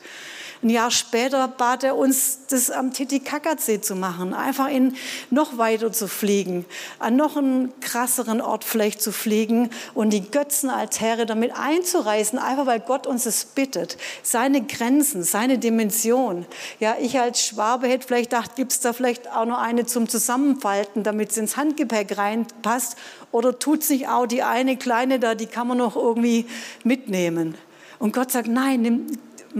Ein 0.60 0.70
Jahr 0.70 0.90
später 0.90 1.46
bat 1.46 1.84
er 1.84 1.96
uns, 1.96 2.40
das 2.50 2.70
am 2.70 2.92
Titicacasee 2.92 3.80
zu 3.80 3.94
machen, 3.94 4.34
einfach 4.34 4.68
in 4.68 4.96
noch 5.30 5.56
weiter 5.56 5.92
zu 5.92 6.08
fliegen, 6.08 6.64
an 6.98 7.14
noch 7.14 7.36
einen 7.36 7.78
krasseren 7.80 8.40
Ort 8.40 8.64
vielleicht 8.64 9.00
zu 9.00 9.12
fliegen 9.12 9.70
und 9.94 10.10
die 10.10 10.28
Götzenaltäre 10.28 11.26
damit 11.26 11.52
einzureißen, 11.56 12.40
einfach 12.40 12.66
weil 12.66 12.80
Gott 12.80 13.06
uns 13.06 13.24
es 13.24 13.44
bittet. 13.44 13.98
Seine 14.24 14.62
Grenzen, 14.62 15.22
seine 15.22 15.58
Dimension. 15.58 16.44
Ja, 16.80 16.96
ich 17.00 17.20
als 17.20 17.40
Schwabe 17.44 17.86
hätte 17.86 18.08
vielleicht 18.08 18.30
gedacht, 18.30 18.56
gibt 18.56 18.72
es 18.72 18.80
da 18.80 18.92
vielleicht 18.92 19.30
auch 19.30 19.44
noch 19.44 19.58
eine 19.58 19.86
zum 19.86 20.08
Zusammenfalten, 20.08 21.04
damit 21.04 21.30
es 21.30 21.36
ins 21.36 21.56
Handgepäck 21.56 22.18
reinpasst 22.18 22.96
oder 23.30 23.56
tut 23.60 23.84
sich 23.84 24.08
auch 24.08 24.26
die 24.26 24.42
eine 24.42 24.76
kleine 24.76 25.20
da, 25.20 25.36
die 25.36 25.46
kann 25.46 25.68
man 25.68 25.78
noch 25.78 25.94
irgendwie 25.94 26.46
mitnehmen. 26.82 27.54
Und 28.00 28.12
Gott 28.12 28.30
sagt, 28.30 28.48
nein, 28.48 28.82
nimm, 28.82 29.06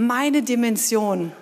meine 0.07 0.43
Dimension. 0.43 1.33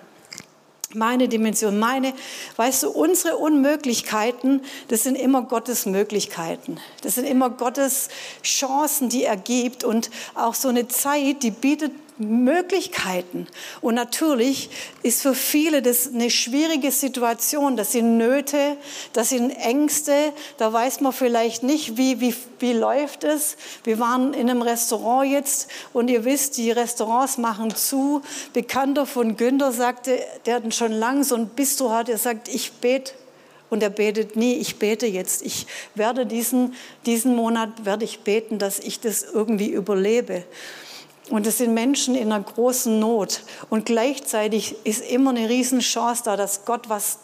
Meine 0.93 1.27
Dimension, 1.27 1.77
meine, 1.79 2.13
weißt 2.55 2.83
du, 2.83 2.89
unsere 2.89 3.35
Unmöglichkeiten, 3.35 4.61
das 4.87 5.03
sind 5.03 5.15
immer 5.15 5.41
Gottes 5.41 5.85
Möglichkeiten. 5.85 6.79
Das 7.01 7.15
sind 7.15 7.25
immer 7.25 7.49
Gottes 7.49 8.07
Chancen, 8.41 9.09
die 9.09 9.25
er 9.25 9.35
gibt. 9.35 9.83
Und 9.83 10.09
auch 10.33 10.53
so 10.53 10.69
eine 10.69 10.87
Zeit, 10.87 11.43
die 11.43 11.51
bietet 11.51 11.91
Möglichkeiten. 12.17 13.47
Und 13.81 13.95
natürlich 13.95 14.69
ist 15.03 15.21
für 15.21 15.35
viele 15.35 15.81
das 15.81 16.13
eine 16.13 16.29
schwierige 16.29 16.91
Situation. 16.91 17.77
Das 17.77 17.91
sind 17.91 18.17
Nöte, 18.17 18.77
das 19.13 19.29
sind 19.29 19.51
Ängste. 19.51 20.33
Da 20.57 20.71
weiß 20.73 21.01
man 21.01 21.13
vielleicht 21.13 21.63
nicht, 21.63 21.97
wie, 21.97 22.19
wie, 22.19 22.35
wie 22.59 22.73
läuft 22.73 23.23
es. 23.23 23.57
Wir 23.83 23.99
waren 23.99 24.33
in 24.33 24.49
einem 24.49 24.61
Restaurant 24.61 25.31
jetzt 25.31 25.69
und 25.93 26.09
ihr 26.09 26.25
wisst, 26.25 26.57
die 26.57 26.71
Restaurants 26.71 27.37
machen 27.37 27.75
zu. 27.75 28.21
Bekannter 28.53 29.05
von 29.05 29.37
Günther 29.37 29.71
sagte, 29.71 30.19
der 30.45 30.55
hat 30.55 30.73
schon 30.73 30.91
lange 30.91 31.23
so 31.23 31.35
ein 31.35 31.49
Bistro 31.49 31.91
hat, 31.91 32.09
er 32.09 32.17
sagt, 32.17 32.47
ich 32.47 32.73
bete 32.73 33.13
und 33.69 33.83
er 33.83 33.89
betet 33.89 34.35
nie, 34.35 34.55
ich 34.55 34.77
bete 34.77 35.07
jetzt. 35.07 35.45
Ich 35.45 35.67
werde 35.95 36.25
diesen, 36.25 36.73
diesen 37.05 37.35
Monat 37.35 37.85
werde 37.85 38.05
ich 38.05 38.19
beten, 38.21 38.59
dass 38.59 38.79
ich 38.79 38.99
das 38.99 39.23
irgendwie 39.23 39.69
überlebe. 39.69 40.43
Und 41.29 41.45
es 41.45 41.57
sind 41.57 41.73
Menschen 41.73 42.15
in 42.15 42.31
einer 42.31 42.43
großen 42.43 42.99
Not. 42.99 43.41
Und 43.69 43.85
gleichzeitig 43.85 44.75
ist 44.85 45.01
immer 45.01 45.31
eine 45.31 45.49
Riesenchance 45.49 46.23
da, 46.23 46.37
dass 46.37 46.65
Gott 46.65 46.89
was 46.89 47.19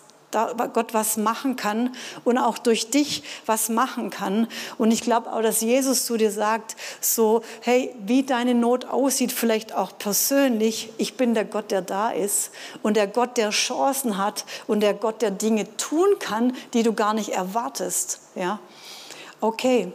Gott 0.74 0.94
was 0.94 1.18
machen 1.18 1.56
kann 1.56 1.96
und 2.24 2.38
auch 2.38 2.58
durch 2.58 2.90
dich 2.90 3.24
was 3.46 3.70
machen 3.70 4.10
kann. 4.10 4.48
Und 4.78 4.92
ich 4.92 5.02
glaube 5.02 5.32
auch, 5.32 5.42
dass 5.42 5.62
Jesus 5.62 6.06
zu 6.06 6.18
dir 6.18 6.32
sagt, 6.32 6.76
so, 7.02 7.44
hey, 7.62 7.94
wie 8.00 8.24
deine 8.24 8.56
Not 8.56 8.86
aussieht, 8.86 9.32
vielleicht 9.32 9.74
auch 9.76 9.98
persönlich, 9.98 10.90
ich 10.98 11.18
bin 11.18 11.34
der 11.34 11.46
Gott, 11.46 11.72
der 11.72 11.82
da 11.82 12.10
ist 12.10 12.52
und 12.82 12.98
der 12.98 13.08
Gott, 13.08 13.38
der 13.38 13.52
Chancen 13.52 14.18
hat 14.18 14.46
und 14.68 14.80
der 14.80 14.94
Gott, 14.94 15.22
der 15.22 15.32
Dinge 15.32 15.78
tun 15.78 16.18
kann, 16.20 16.56
die 16.74 16.84
du 16.84 16.94
gar 16.94 17.14
nicht 17.14 17.30
erwartest. 17.30 18.20
Ja, 18.36 18.60
okay. 19.40 19.92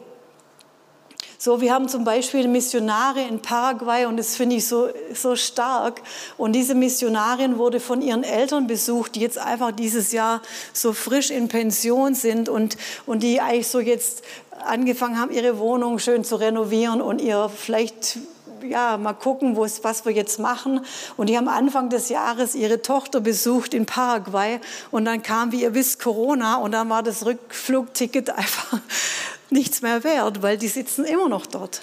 So, 1.41 1.61
wir 1.61 1.73
haben 1.73 1.89
zum 1.89 2.03
Beispiel 2.03 2.49
Missionare 2.49 3.21
in 3.21 3.41
Paraguay 3.41 4.07
und 4.07 4.17
das 4.17 4.35
finde 4.35 4.57
ich 4.57 4.67
so, 4.67 4.89
so 5.15 5.37
stark. 5.37 6.03
Und 6.37 6.53
diese 6.53 6.75
Missionarin 6.75 7.59
wurde 7.59 7.79
von 7.79 8.03
ihren 8.03 8.25
Eltern 8.25 8.67
besucht, 8.67 9.15
die 9.15 9.21
jetzt 9.21 9.39
einfach 9.39 9.71
dieses 9.71 10.11
Jahr 10.11 10.43
so 10.73 10.93
frisch 10.93 11.31
in 11.31 11.47
Pension 11.47 12.15
sind 12.15 12.49
und, 12.49 12.77
und 13.07 13.23
die 13.23 13.41
eigentlich 13.41 13.69
so 13.69 13.79
jetzt 13.79 14.25
angefangen 14.65 15.21
haben, 15.21 15.31
ihre 15.31 15.61
Wohnung 15.61 16.01
schön 16.01 16.25
zu 16.25 16.35
renovieren 16.35 17.01
und 17.01 17.21
ihr 17.21 17.49
vielleicht 17.49 18.19
ja, 18.69 18.99
mal 18.99 19.13
gucken, 19.13 19.57
was 19.57 20.05
wir 20.05 20.13
jetzt 20.13 20.41
machen. 20.41 20.81
Und 21.17 21.29
die 21.29 21.37
haben 21.37 21.47
Anfang 21.47 21.89
des 21.89 22.09
Jahres 22.09 22.57
ihre 22.57 22.83
Tochter 22.83 23.21
besucht 23.21 23.75
in 23.75 23.87
Paraguay. 23.87 24.59
Und 24.91 25.05
dann 25.05 25.23
kam, 25.23 25.53
wie 25.53 25.63
ihr 25.63 25.73
wisst, 25.73 26.03
Corona. 26.03 26.57
Und 26.57 26.73
dann 26.73 26.91
war 26.91 27.05
das 27.05 27.25
Rückflugticket 27.25 28.31
einfach 28.37 28.81
nichts 29.51 29.83
mehr 29.83 30.05
wert, 30.05 30.43
weil 30.43 30.59
die 30.59 30.69
sitzen 30.69 31.05
immer 31.05 31.29
noch 31.29 31.47
dort. 31.47 31.81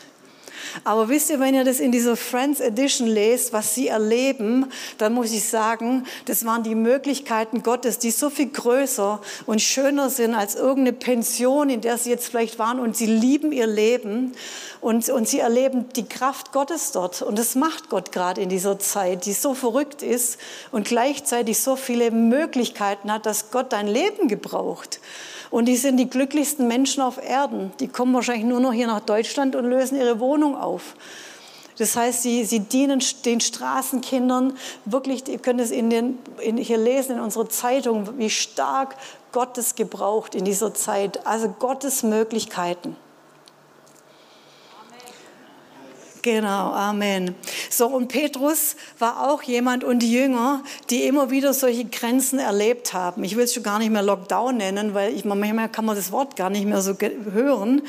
Aber 0.83 1.09
wisst 1.09 1.29
ihr, 1.29 1.39
wenn 1.39 1.55
ihr 1.55 1.63
das 1.63 1.79
in 1.79 1.91
dieser 1.91 2.15
Friends 2.15 2.59
Edition 2.59 3.07
lest, 3.07 3.53
was 3.53 3.73
sie 3.73 3.87
erleben, 3.87 4.65
dann 4.97 5.13
muss 5.13 5.31
ich 5.31 5.45
sagen, 5.45 6.05
das 6.25 6.45
waren 6.45 6.63
die 6.63 6.75
Möglichkeiten 6.75 7.63
Gottes, 7.63 7.99
die 7.99 8.11
so 8.11 8.29
viel 8.29 8.49
größer 8.49 9.21
und 9.45 9.61
schöner 9.61 10.09
sind 10.09 10.35
als 10.35 10.55
irgendeine 10.55 10.93
Pension, 10.93 11.69
in 11.69 11.81
der 11.81 11.97
sie 11.97 12.09
jetzt 12.09 12.27
vielleicht 12.27 12.59
waren 12.59 12.79
und 12.79 12.95
sie 12.95 13.05
lieben 13.05 13.51
ihr 13.51 13.67
Leben 13.67 14.33
und, 14.81 15.09
und 15.09 15.27
sie 15.27 15.39
erleben 15.39 15.85
die 15.95 16.05
Kraft 16.07 16.51
Gottes 16.51 16.91
dort. 16.91 17.21
Und 17.21 17.39
das 17.39 17.55
macht 17.55 17.89
Gott 17.89 18.11
gerade 18.11 18.41
in 18.41 18.49
dieser 18.49 18.77
Zeit, 18.77 19.25
die 19.25 19.33
so 19.33 19.53
verrückt 19.53 20.03
ist 20.03 20.39
und 20.71 20.87
gleichzeitig 20.87 21.59
so 21.59 21.75
viele 21.75 22.11
Möglichkeiten 22.11 23.11
hat, 23.11 23.25
dass 23.25 23.51
Gott 23.51 23.73
dein 23.73 23.87
Leben 23.87 24.27
gebraucht. 24.27 24.99
Und 25.51 25.65
die 25.65 25.77
sind 25.77 25.97
die 25.97 26.09
glücklichsten 26.09 26.67
Menschen 26.67 27.01
auf 27.01 27.17
Erden. 27.17 27.71
Die 27.79 27.87
kommen 27.87 28.13
wahrscheinlich 28.13 28.45
nur 28.45 28.59
noch 28.59 28.73
hier 28.73 28.87
nach 28.87 28.99
Deutschland 28.99 29.55
und 29.55 29.65
lösen 29.65 29.97
ihre 29.97 30.19
Wohnung 30.19 30.55
auf. 30.65 30.95
Das 31.77 31.97
heißt, 31.97 32.23
sie, 32.23 32.45
sie 32.45 32.61
dienen 32.61 33.03
den 33.25 33.41
Straßenkindern 33.41 34.57
wirklich, 34.85 35.27
ihr 35.27 35.39
könnt 35.39 35.59
es 35.59 35.71
in 35.71 35.89
den, 35.89 36.17
in, 36.39 36.57
hier 36.57 36.77
lesen 36.77 37.17
in 37.17 37.19
unserer 37.19 37.49
Zeitung, 37.49 38.17
wie 38.17 38.29
stark 38.29 38.95
Gott 39.33 39.57
es 39.57 39.75
gebraucht 39.75 40.35
in 40.35 40.45
dieser 40.45 40.73
Zeit. 40.73 41.27
Also 41.27 41.49
Gottes 41.49 42.03
Möglichkeiten. 42.03 42.95
Genau, 46.25 46.71
Amen. 46.71 47.35
So, 47.69 47.85
und 47.85 48.07
Petrus 48.07 48.75
war 48.97 49.29
auch 49.29 49.43
jemand 49.43 49.83
und 49.83 49.99
die 49.99 50.11
Jünger, 50.11 50.63
die 50.89 51.03
immer 51.03 51.29
wieder 51.29 51.53
solche 51.53 51.85
Grenzen 51.85 52.39
erlebt 52.39 52.93
haben. 52.93 53.23
Ich 53.23 53.35
will 53.35 53.43
es 53.43 53.53
schon 53.53 53.61
gar 53.61 53.77
nicht 53.77 53.91
mehr 53.91 54.01
Lockdown 54.01 54.57
nennen, 54.57 54.95
weil 54.95 55.13
ich, 55.13 55.23
manchmal 55.23 55.69
kann 55.69 55.85
man 55.85 55.95
das 55.95 56.11
Wort 56.11 56.35
gar 56.35 56.49
nicht 56.49 56.65
mehr 56.65 56.81
so 56.81 56.95
hören. 57.31 57.83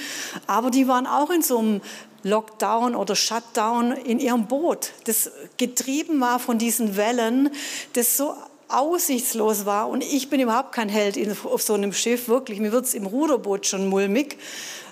Aber 0.46 0.70
die 0.70 0.86
waren 0.86 1.06
auch 1.06 1.30
in 1.30 1.40
so 1.40 1.56
einem 1.56 1.80
Lockdown 2.26 2.94
oder 2.94 3.14
Shutdown 3.16 3.92
in 3.92 4.18
ihrem 4.18 4.46
Boot, 4.46 4.92
das 5.04 5.30
getrieben 5.56 6.20
war 6.20 6.38
von 6.38 6.58
diesen 6.58 6.96
Wellen, 6.96 7.50
das 7.92 8.16
so 8.16 8.34
aussichtslos 8.68 9.64
war. 9.64 9.88
Und 9.88 10.02
ich 10.02 10.28
bin 10.28 10.40
überhaupt 10.40 10.72
kein 10.72 10.88
Held 10.88 11.16
auf 11.44 11.62
so 11.62 11.74
einem 11.74 11.92
Schiff, 11.92 12.28
wirklich. 12.28 12.58
Mir 12.58 12.72
wird 12.72 12.84
es 12.84 12.94
im 12.94 13.06
Ruderboot 13.06 13.66
schon 13.66 13.88
mulmig 13.88 14.38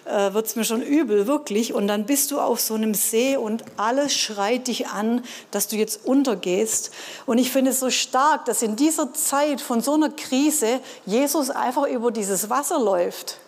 äh, 0.05 0.35
wird 0.35 0.47
es 0.47 0.57
mir 0.57 0.65
schon 0.65 0.83
übel, 0.83 1.27
wirklich. 1.27 1.73
Und 1.73 1.89
dann 1.89 2.07
bist 2.07 2.31
du 2.31 2.41
auf 2.41 2.61
so 2.61 2.75
einem 2.75 2.95
See 2.95 3.37
und 3.37 3.65
alles 3.77 4.13
schreit 4.13 4.69
dich 4.69 4.89
an, 4.89 5.23
dass 5.51 5.69
du 5.69 5.77
jetzt 5.77 6.05
untergehst. 6.05 6.91
Und 7.27 7.39
ich 7.39 7.51
finde 7.51 7.71
es 7.71 7.81
so 7.81 7.91
stark, 7.91 8.45
dass 8.45 8.63
in 8.63 8.77
dieser 8.77 9.13
Zeit 9.15 9.61
von 9.61 9.81
so 9.81 9.95
einer 9.95 10.11
Krise 10.11 10.81
Jesus 11.07 11.51
einfach 11.51 11.87
über 11.87 12.11
dieses 12.11 12.51
Wasser 12.51 12.79
läuft. 12.79 13.39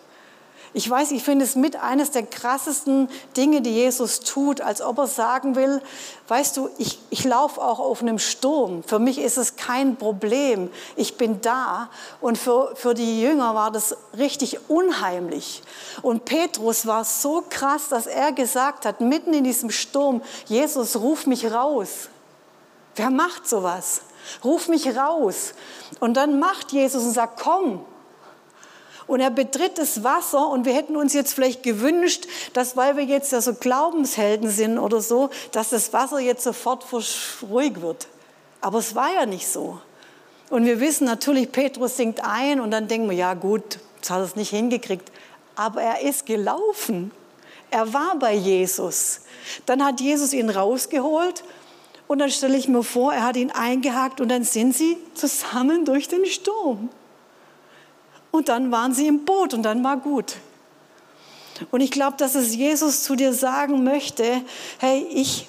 Ich 0.73 0.89
weiß, 0.89 1.11
ich 1.11 1.23
finde 1.23 1.45
es 1.45 1.55
mit 1.55 1.75
eines 1.77 2.11
der 2.11 2.23
krassesten 2.23 3.09
Dinge, 3.35 3.61
die 3.61 3.71
Jesus 3.71 4.19
tut, 4.19 4.61
als 4.61 4.81
ob 4.81 4.97
er 4.99 5.07
sagen 5.07 5.55
will, 5.55 5.81
weißt 6.27 6.57
du, 6.57 6.69
ich, 6.77 6.99
ich 7.09 7.23
laufe 7.23 7.61
auch 7.61 7.79
auf 7.79 8.01
einem 8.01 8.19
Sturm. 8.19 8.83
Für 8.83 8.99
mich 8.99 9.19
ist 9.19 9.37
es 9.37 9.55
kein 9.55 9.95
Problem. 9.95 10.69
Ich 10.95 11.17
bin 11.17 11.41
da. 11.41 11.89
Und 12.21 12.37
für, 12.37 12.75
für 12.75 12.93
die 12.93 13.21
Jünger 13.21 13.55
war 13.55 13.71
das 13.71 13.95
richtig 14.17 14.69
unheimlich. 14.69 15.63
Und 16.01 16.25
Petrus 16.25 16.85
war 16.85 17.05
so 17.05 17.43
krass, 17.49 17.89
dass 17.89 18.05
er 18.05 18.31
gesagt 18.33 18.85
hat, 18.85 19.01
mitten 19.01 19.33
in 19.33 19.43
diesem 19.43 19.71
Sturm, 19.71 20.21
Jesus, 20.45 20.97
ruf 20.97 21.27
mich 21.27 21.51
raus. 21.51 22.09
Wer 22.95 23.09
macht 23.09 23.47
sowas? 23.47 24.01
Ruf 24.43 24.67
mich 24.67 24.97
raus. 24.97 25.53
Und 25.99 26.15
dann 26.17 26.39
macht 26.39 26.71
Jesus 26.71 27.03
und 27.03 27.11
sagt, 27.11 27.39
komm. 27.41 27.85
Und 29.07 29.21
er 29.21 29.31
betritt 29.31 29.77
das 29.77 30.03
Wasser 30.03 30.49
und 30.49 30.65
wir 30.65 30.73
hätten 30.73 30.97
uns 30.97 31.13
jetzt 31.13 31.33
vielleicht 31.33 31.63
gewünscht, 31.63 32.27
dass 32.53 32.75
weil 32.75 32.97
wir 32.97 33.05
jetzt 33.05 33.31
ja 33.31 33.39
so 33.39 33.53
Glaubenshelden 33.53 34.49
sind 34.49 34.77
oder 34.77 34.99
so, 34.99 35.29
dass 35.53 35.69
das 35.69 35.93
Wasser 35.93 36.19
jetzt 36.19 36.43
sofort 36.43 36.85
ruhig 37.49 37.81
wird. 37.81 38.07
Aber 38.59 38.79
es 38.79 38.95
war 38.95 39.13
ja 39.13 39.25
nicht 39.25 39.47
so. 39.47 39.79
Und 40.49 40.65
wir 40.65 40.79
wissen 40.79 41.05
natürlich, 41.05 41.51
Petrus 41.51 41.97
singt 41.97 42.23
ein 42.23 42.59
und 42.59 42.71
dann 42.71 42.87
denken 42.87 43.09
wir, 43.09 43.15
ja 43.15 43.33
gut, 43.33 43.79
jetzt 43.95 44.09
hat 44.09 44.19
er 44.19 44.25
es 44.25 44.35
nicht 44.35 44.49
hingekriegt. 44.49 45.11
Aber 45.55 45.81
er 45.81 46.01
ist 46.01 46.25
gelaufen. 46.25 47.11
Er 47.71 47.93
war 47.93 48.15
bei 48.19 48.33
Jesus. 48.33 49.21
Dann 49.65 49.83
hat 49.83 50.01
Jesus 50.01 50.33
ihn 50.33 50.49
rausgeholt 50.49 51.43
und 52.07 52.19
dann 52.19 52.31
stelle 52.31 52.57
ich 52.57 52.67
mir 52.67 52.83
vor, 52.83 53.13
er 53.13 53.23
hat 53.23 53.35
ihn 53.35 53.51
eingehakt 53.51 54.21
und 54.21 54.29
dann 54.29 54.43
sind 54.43 54.75
sie 54.75 54.97
zusammen 55.13 55.85
durch 55.85 56.07
den 56.07 56.25
Sturm. 56.25 56.89
Und 58.31 58.49
dann 58.49 58.71
waren 58.71 58.93
sie 58.93 59.07
im 59.07 59.25
Boot 59.25 59.53
und 59.53 59.63
dann 59.63 59.83
war 59.83 59.97
gut. 59.97 60.35
Und 61.71 61.81
ich 61.81 61.91
glaube, 61.91 62.17
dass 62.17 62.35
es 62.35 62.55
Jesus 62.55 63.03
zu 63.03 63.15
dir 63.15 63.33
sagen 63.33 63.83
möchte, 63.83 64.23
hey, 64.79 65.07
ich, 65.11 65.47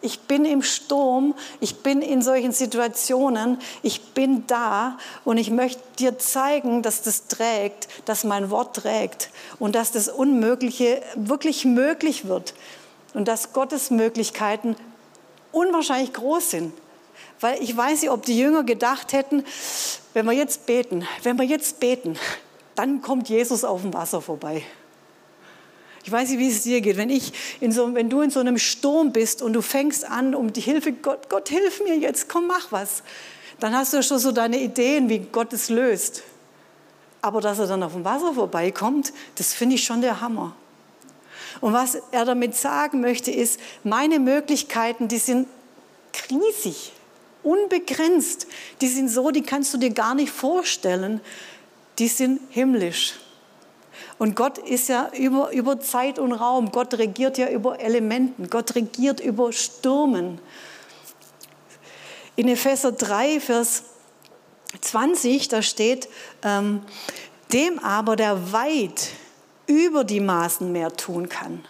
ich 0.00 0.20
bin 0.20 0.44
im 0.44 0.62
Sturm, 0.62 1.34
ich 1.60 1.82
bin 1.82 2.00
in 2.02 2.22
solchen 2.22 2.52
Situationen, 2.52 3.58
ich 3.82 4.14
bin 4.14 4.46
da 4.46 4.96
und 5.24 5.36
ich 5.36 5.50
möchte 5.50 5.82
dir 5.98 6.18
zeigen, 6.18 6.82
dass 6.82 7.02
das 7.02 7.26
trägt, 7.26 7.88
dass 8.06 8.24
mein 8.24 8.50
Wort 8.50 8.76
trägt 8.76 9.30
und 9.58 9.74
dass 9.74 9.92
das 9.92 10.08
Unmögliche 10.08 11.02
wirklich 11.14 11.64
möglich 11.64 12.26
wird 12.26 12.54
und 13.12 13.28
dass 13.28 13.52
Gottes 13.52 13.90
Möglichkeiten 13.90 14.76
unwahrscheinlich 15.52 16.12
groß 16.12 16.50
sind. 16.50 16.72
Weil 17.40 17.62
ich 17.62 17.76
weiß 17.76 18.02
nicht, 18.02 18.10
ob 18.10 18.24
die 18.24 18.38
Jünger 18.38 18.64
gedacht 18.64 19.12
hätten, 19.12 19.44
wenn 20.12 20.26
wir 20.26 20.32
jetzt 20.32 20.66
beten, 20.66 21.06
wenn 21.22 21.38
wir 21.38 21.44
jetzt 21.44 21.80
beten, 21.80 22.18
dann 22.74 23.02
kommt 23.02 23.28
Jesus 23.28 23.64
auf 23.64 23.82
dem 23.82 23.94
Wasser 23.94 24.20
vorbei. 24.20 24.62
Ich 26.04 26.10
weiß 26.10 26.30
nicht, 26.30 26.38
wie 26.38 26.48
es 26.48 26.62
dir 26.62 26.80
geht. 26.80 26.96
Wenn, 26.96 27.10
ich 27.10 27.32
in 27.60 27.72
so, 27.72 27.94
wenn 27.94 28.08
du 28.08 28.22
in 28.22 28.30
so 28.30 28.40
einem 28.40 28.58
Sturm 28.58 29.12
bist 29.12 29.42
und 29.42 29.52
du 29.52 29.62
fängst 29.62 30.04
an 30.04 30.34
um 30.34 30.52
die 30.52 30.60
Hilfe, 30.60 30.92
Gott, 30.92 31.28
Gott, 31.28 31.48
hilf 31.48 31.82
mir 31.82 31.96
jetzt, 31.96 32.28
komm, 32.28 32.46
mach 32.46 32.72
was. 32.72 33.02
Dann 33.58 33.76
hast 33.76 33.92
du 33.92 33.98
ja 33.98 34.02
schon 34.02 34.18
so 34.18 34.32
deine 34.32 34.58
Ideen, 34.58 35.08
wie 35.08 35.18
Gott 35.18 35.52
es 35.52 35.68
löst. 35.68 36.22
Aber 37.22 37.40
dass 37.40 37.58
er 37.58 37.66
dann 37.66 37.82
auf 37.82 37.92
dem 37.92 38.04
Wasser 38.04 38.32
vorbeikommt, 38.32 39.12
das 39.34 39.52
finde 39.52 39.74
ich 39.74 39.84
schon 39.84 40.00
der 40.00 40.22
Hammer. 40.22 40.56
Und 41.60 41.74
was 41.74 41.98
er 42.12 42.24
damit 42.24 42.56
sagen 42.56 43.00
möchte, 43.00 43.30
ist, 43.30 43.60
meine 43.84 44.18
Möglichkeiten, 44.18 45.08
die 45.08 45.18
sind 45.18 45.48
riesig, 46.30 46.92
unbegrenzt. 47.42 48.46
Die 48.80 48.88
sind 48.88 49.08
so, 49.08 49.30
die 49.30 49.42
kannst 49.42 49.72
du 49.74 49.78
dir 49.78 49.90
gar 49.90 50.14
nicht 50.14 50.32
vorstellen. 50.32 51.20
Die 51.98 52.08
sind 52.08 52.40
himmlisch. 52.50 53.14
Und 54.18 54.36
Gott 54.36 54.58
ist 54.58 54.88
ja 54.88 55.10
über, 55.16 55.50
über 55.52 55.80
Zeit 55.80 56.18
und 56.18 56.32
Raum. 56.32 56.72
Gott 56.72 56.94
regiert 56.94 57.38
ja 57.38 57.48
über 57.48 57.80
Elementen. 57.80 58.50
Gott 58.50 58.74
regiert 58.74 59.20
über 59.20 59.52
Stürmen. 59.52 60.40
In 62.36 62.48
Epheser 62.48 62.92
3, 62.92 63.40
Vers 63.40 63.84
20, 64.80 65.48
da 65.48 65.62
steht, 65.62 66.08
ähm, 66.42 66.82
dem 67.52 67.78
aber, 67.80 68.16
der 68.16 68.52
weit 68.52 69.10
über 69.66 70.04
die 70.04 70.20
Maßen 70.20 70.70
mehr 70.70 70.94
tun 70.96 71.28
kann. 71.28 71.64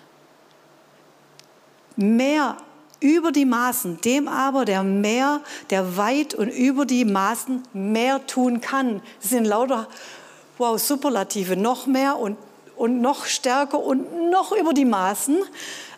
Mehr 1.96 2.56
über 3.00 3.32
die 3.32 3.46
Maßen, 3.46 4.00
dem 4.02 4.28
aber, 4.28 4.64
der 4.64 4.82
mehr, 4.82 5.40
der 5.70 5.96
weit 5.96 6.34
und 6.34 6.48
über 6.48 6.84
die 6.84 7.04
Maßen 7.04 7.62
mehr 7.72 8.26
tun 8.26 8.60
kann. 8.60 9.02
Das 9.20 9.30
sind 9.30 9.46
lauter, 9.46 9.88
wow, 10.58 10.78
Superlative, 10.78 11.56
noch 11.56 11.86
mehr 11.86 12.18
und, 12.18 12.36
und 12.76 13.00
noch 13.00 13.24
stärker 13.24 13.80
und 13.80 14.30
noch 14.30 14.52
über 14.52 14.72
die 14.72 14.84
Maßen, 14.84 15.38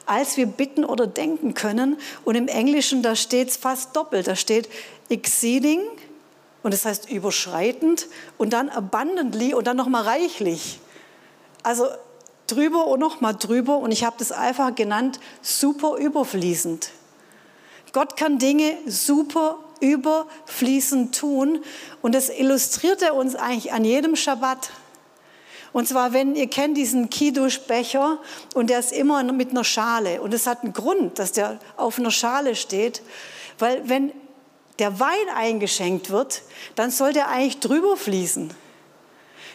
als 0.06 0.36
wir 0.36 0.46
bitten 0.46 0.84
oder 0.84 1.06
denken 1.06 1.54
können. 1.54 1.96
Und 2.24 2.36
im 2.36 2.48
Englischen, 2.48 3.02
da 3.02 3.16
steht 3.16 3.48
es 3.48 3.56
fast 3.56 3.96
doppelt. 3.96 4.26
Da 4.26 4.36
steht 4.36 4.68
exceeding, 5.08 5.80
und 6.62 6.72
das 6.72 6.84
heißt 6.84 7.10
überschreitend, 7.10 8.06
und 8.38 8.52
dann 8.52 8.68
abundantly 8.68 9.54
und 9.54 9.66
dann 9.66 9.76
nochmal 9.76 10.02
reichlich. 10.02 10.78
Also 11.64 11.86
drüber 12.46 12.87
und 12.87 13.00
nochmal 13.00 13.35
drüber 13.35 13.78
und 13.78 13.92
ich 13.92 14.05
habe 14.05 14.16
das 14.18 14.33
einfach 14.33 14.74
genannt, 14.74 15.20
super 15.40 15.96
überfließend. 15.96 16.90
Gott 17.92 18.16
kann 18.16 18.38
Dinge 18.38 18.76
super 18.87 19.59
überfließend 19.81 21.16
tun 21.18 21.62
und 22.00 22.14
das 22.14 22.31
illustriert 22.31 23.02
er 23.02 23.14
uns 23.14 23.35
eigentlich 23.35 23.72
an 23.72 23.85
jedem 23.85 24.16
Schabbat. 24.16 24.70
Und 25.72 25.88
zwar, 25.88 26.12
wenn 26.12 26.37
ihr 26.37 26.48
kennt 26.48 26.76
diesen 26.76 27.09
Kiddush-Becher 27.09 28.18
und 28.55 28.68
der 28.68 28.78
ist 28.78 28.92
immer 28.92 29.22
mit 29.24 29.50
einer 29.50 29.64
Schale 29.64 30.20
und 30.20 30.35
es 30.35 30.46
hat 30.46 30.62
einen 30.62 30.72
Grund, 30.72 31.18
dass 31.18 31.33
der 31.33 31.59
auf 31.76 31.98
einer 31.98 32.11
Schale 32.11 32.55
steht, 32.55 33.02
weil 33.59 33.88
wenn 33.88 34.12
der 34.78 35.00
Wein 35.00 35.28
eingeschenkt 35.35 36.11
wird, 36.11 36.42
dann 36.74 36.90
soll 36.90 37.12
der 37.12 37.28
eigentlich 37.28 37.61
drüber 37.61 37.96
fließen. 37.96 38.52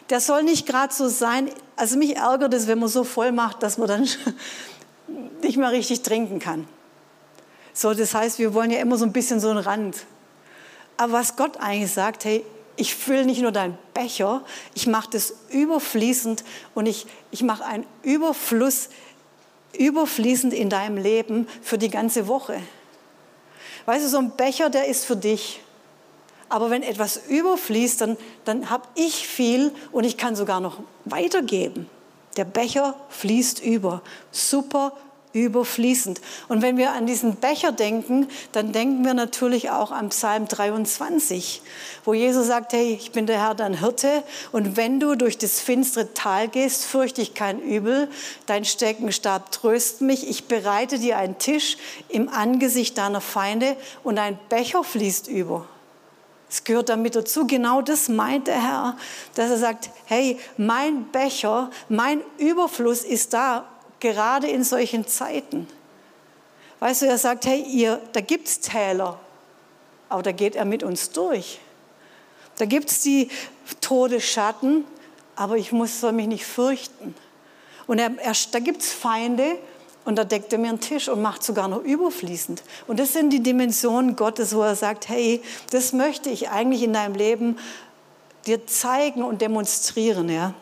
Der 0.10 0.22
soll 0.22 0.44
nicht 0.44 0.66
gerade 0.66 0.94
so 0.94 1.08
sein, 1.10 1.50
also 1.76 1.98
mich 1.98 2.16
ärgert 2.16 2.54
es, 2.54 2.68
wenn 2.68 2.80
man 2.80 2.90
so 2.90 3.04
voll 3.04 3.32
macht, 3.32 3.62
dass 3.62 3.78
man 3.78 3.88
dann 3.88 4.08
nicht 5.42 5.58
mehr 5.58 5.72
richtig 5.72 6.02
trinken 6.02 6.40
kann. 6.40 6.68
So, 7.74 7.94
das 7.94 8.14
heißt, 8.14 8.40
wir 8.40 8.54
wollen 8.54 8.72
ja 8.72 8.80
immer 8.80 8.98
so 8.98 9.06
ein 9.06 9.14
bisschen 9.14 9.40
so 9.40 9.50
einen 9.50 9.60
Rand. 9.60 9.98
Aber 10.98 11.14
was 11.14 11.36
Gott 11.36 11.58
eigentlich 11.58 11.92
sagt, 11.92 12.26
hey, 12.26 12.44
ich 12.76 12.96
fülle 12.96 13.26
nicht 13.26 13.42
nur 13.42 13.52
deinen 13.52 13.78
Becher, 13.94 14.44
ich 14.74 14.88
mache 14.88 15.10
das 15.12 15.34
überfließend 15.50 16.44
und 16.74 16.86
ich, 16.86 17.06
ich 17.32 17.44
mache 17.44 17.66
einen 17.66 17.86
Überfluss 18.04 18.90
überfließend 19.78 20.54
in 20.54 20.70
deinem 20.70 20.98
Leben 20.98 21.48
für 21.62 21.78
die 21.78 21.90
ganze 21.90 22.28
Woche. 22.28 22.62
Weißt 23.86 24.06
du, 24.06 24.10
so 24.10 24.18
ein 24.18 24.32
Becher, 24.32 24.70
der 24.70 24.88
ist 24.88 25.06
für 25.06 25.16
dich. 25.16 25.62
Aber 26.50 26.70
wenn 26.70 26.84
etwas 26.84 27.22
überfließt, 27.28 28.02
dann, 28.02 28.18
dann 28.46 28.70
habe 28.70 28.88
ich 28.96 29.28
viel 29.28 29.72
und 29.92 30.04
ich 30.04 30.18
kann 30.18 30.36
sogar 30.36 30.60
noch 30.60 30.78
weitergeben. 31.06 31.90
Der 32.38 32.46
Becher 32.46 32.96
fließt 33.10 33.64
über. 33.64 34.02
Super 34.32 34.94
überfließend. 35.34 36.22
Und 36.48 36.62
wenn 36.62 36.78
wir 36.78 36.92
an 36.92 37.06
diesen 37.06 37.36
Becher 37.36 37.72
denken, 37.72 38.28
dann 38.54 38.72
denken 38.72 39.06
wir 39.06 39.14
natürlich 39.14 39.70
auch 39.70 39.92
an 39.92 40.10
Psalm 40.10 40.48
23, 40.48 41.62
wo 42.06 42.14
Jesus 42.14 42.48
sagt, 42.48 42.74
hey, 42.74 42.94
ich 42.94 43.12
bin 43.12 43.28
der 43.28 43.40
Herr, 43.40 43.56
dein 43.56 43.80
Hirte, 43.80 44.24
und 44.52 44.78
wenn 44.78 45.00
du 45.00 45.16
durch 45.16 45.38
das 45.38 45.60
finstere 45.60 46.14
Tal 46.14 46.48
gehst, 46.48 46.86
fürchte 46.86 47.22
ich 47.22 47.34
kein 47.34 47.60
Übel, 47.60 48.08
dein 48.46 48.66
Steckenstab 48.66 49.52
tröst 49.52 50.02
mich, 50.02 50.28
ich 50.30 50.46
bereite 50.46 50.98
dir 50.98 51.18
einen 51.18 51.38
Tisch 51.38 51.78
im 52.10 52.30
Angesicht 52.30 52.98
deiner 52.98 53.22
Feinde 53.22 53.76
und 54.04 54.18
ein 54.18 54.40
Becher 54.50 54.84
fließt 54.84 55.28
über. 55.28 55.68
Es 56.50 56.64
gehört 56.64 56.90
damit 56.90 57.16
dazu. 57.16 57.46
Genau 57.46 57.82
das 57.82 58.08
meint 58.08 58.48
der 58.48 58.62
Herr, 58.62 58.98
dass 59.36 59.52
er 59.52 59.58
sagt, 59.58 59.90
hey, 60.06 60.40
mein 60.56 61.06
Becher, 61.12 61.70
mein 61.90 62.22
Überfluss 62.38 63.04
ist 63.04 63.34
da, 63.34 63.68
gerade 64.00 64.48
in 64.48 64.64
solchen 64.64 65.08
Zeiten. 65.08 65.68
Weißt 66.80 67.02
du, 67.02 67.08
er 67.08 67.18
sagt, 67.18 67.46
hey, 67.46 67.62
ihr, 67.62 68.00
da 68.14 68.22
gibt 68.22 68.48
es 68.48 68.60
Täler, 68.60 69.20
aber 70.10 70.24
da 70.24 70.32
geht 70.32 70.56
er 70.56 70.66
mit 70.66 70.84
uns 70.84 71.10
durch. 71.10 71.60
Da 72.58 72.66
gibt 72.66 72.90
es 72.90 73.02
die 73.02 73.30
Todesschatten, 73.82 74.86
aber 75.36 75.58
ich 75.58 75.72
muss, 75.72 76.00
soll 76.00 76.12
mich 76.12 76.28
nicht 76.28 76.46
fürchten. 76.46 77.16
Und 77.88 78.00
er, 78.00 78.12
er, 78.20 78.34
da 78.52 78.60
gibt 78.60 78.82
es 78.82 78.92
Feinde, 78.92 79.58
und 80.08 80.16
da 80.16 80.24
deckt 80.24 80.54
er 80.54 80.60
mir 80.60 80.70
einen 80.70 80.80
Tisch 80.80 81.10
und 81.10 81.22
macht 81.22 81.44
sogar 81.44 81.68
noch 81.68 81.84
überfließend. 81.84 82.64
Und 82.88 82.98
das 82.98 83.12
sind 83.12 83.30
die 83.32 83.44
Dimensionen 83.44 84.16
Gottes, 84.16 84.56
wo 84.56 84.62
er 84.62 84.78
sagt, 84.78 85.10
hey, 85.10 85.42
das 85.72 85.92
möchte 85.92 86.30
ich 86.30 86.50
eigentlich 86.50 86.82
in 86.82 86.94
deinem 86.94 87.14
Leben 87.14 87.60
dir 88.46 88.66
zeigen 88.66 89.22
und 89.22 89.42
demonstrieren. 89.42 90.30
Ja? 90.30 90.54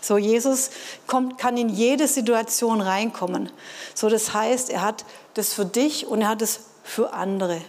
So, 0.00 0.16
Jesus 0.16 0.70
kommt, 1.06 1.36
kann 1.36 1.58
in 1.58 1.68
jede 1.68 2.08
Situation 2.08 2.80
reinkommen. 2.80 3.50
So, 3.94 4.08
das 4.08 4.32
heißt, 4.32 4.70
er 4.70 4.80
hat 4.80 5.04
das 5.34 5.52
für 5.52 5.66
dich 5.66 6.06
und 6.06 6.22
er 6.22 6.28
hat 6.28 6.40
es 6.40 6.60
für 6.82 7.12
andere. 7.12 7.60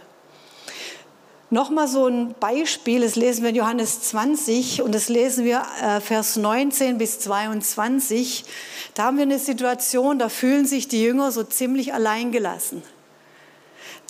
Nochmal 1.54 1.90
so 1.90 2.08
ein 2.08 2.34
Beispiel, 2.40 3.02
das 3.02 3.18
lesen 3.18 3.42
wir 3.42 3.50
in 3.50 3.58
Johannes 3.58 4.02
20 4.04 4.84
und 4.84 4.96
das 4.96 5.10
lesen 5.10 5.44
wir 5.44 5.66
äh, 5.84 6.00
Vers 6.00 6.38
19 6.38 6.98
bis 6.98 7.20
22. 7.20 8.46
Da 8.94 9.04
haben 9.04 9.18
wir 9.18 9.24
eine 9.24 9.38
Situation, 9.38 10.18
da 10.18 10.30
fühlen 10.30 10.66
sich 10.66 10.88
die 10.88 11.04
Jünger 11.04 11.34
so 11.34 11.44
ziemlich 11.44 11.94
alleingelassen. 11.94 12.82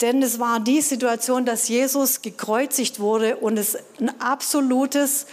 Denn 0.02 0.22
es 0.22 0.38
war 0.38 0.60
die 0.60 0.82
Situation, 0.82 1.44
dass 1.44 1.68
Jesus 1.68 2.22
gekreuzigt 2.22 3.00
wurde 3.00 3.38
und 3.38 3.58
es 3.58 3.76
ein 4.00 4.12
absolutes 4.22 5.26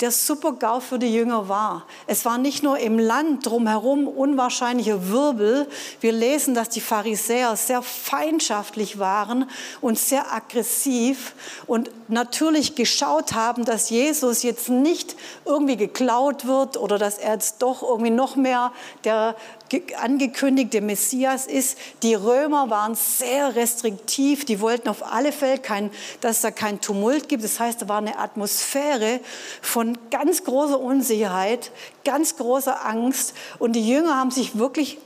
der 0.00 0.10
Super-GAU 0.10 0.80
für 0.80 0.98
die 0.98 1.12
Jünger 1.12 1.48
war. 1.48 1.86
Es 2.06 2.24
war 2.24 2.38
nicht 2.38 2.62
nur 2.62 2.78
im 2.78 2.98
Land 2.98 3.46
drumherum 3.46 4.06
unwahrscheinlicher 4.06 5.08
Wirbel. 5.08 5.68
Wir 6.00 6.12
lesen, 6.12 6.54
dass 6.54 6.68
die 6.68 6.80
Pharisäer 6.80 7.56
sehr 7.56 7.82
feindschaftlich 7.82 8.98
waren 8.98 9.50
und 9.80 9.98
sehr 9.98 10.32
aggressiv 10.32 11.34
und 11.66 11.90
natürlich 12.08 12.74
geschaut 12.74 13.34
haben, 13.34 13.64
dass 13.64 13.90
Jesus 13.90 14.42
jetzt 14.42 14.68
nicht 14.68 15.16
irgendwie 15.44 15.76
geklaut 15.76 16.46
wird 16.46 16.76
oder 16.76 16.98
dass 16.98 17.18
er 17.18 17.34
jetzt 17.34 17.62
doch 17.62 17.82
irgendwie 17.82 18.10
noch 18.10 18.36
mehr 18.36 18.72
der 19.04 19.34
angekündigte 19.96 20.80
Messias 20.80 21.46
ist. 21.46 21.78
Die 22.02 22.14
Römer 22.14 22.70
waren 22.70 22.94
sehr 22.94 23.54
restriktiv, 23.56 24.44
die 24.44 24.60
wollten 24.60 24.88
auf 24.88 25.12
alle 25.12 25.32
Fälle, 25.32 25.58
kein, 25.58 25.90
dass 26.20 26.40
da 26.40 26.50
kein 26.50 26.80
Tumult 26.80 27.28
gibt. 27.28 27.44
Das 27.44 27.60
heißt, 27.60 27.82
da 27.82 27.88
war 27.88 27.98
eine 27.98 28.18
Atmosphäre 28.18 29.20
von 29.62 29.98
ganz 30.10 30.44
großer 30.44 30.78
Unsicherheit, 30.78 31.70
ganz 32.04 32.36
großer 32.36 32.86
Angst 32.86 33.34
und 33.58 33.74
die 33.74 33.88
Jünger 33.88 34.16
haben 34.16 34.30
sich 34.30 34.58
wirklich 34.58 34.98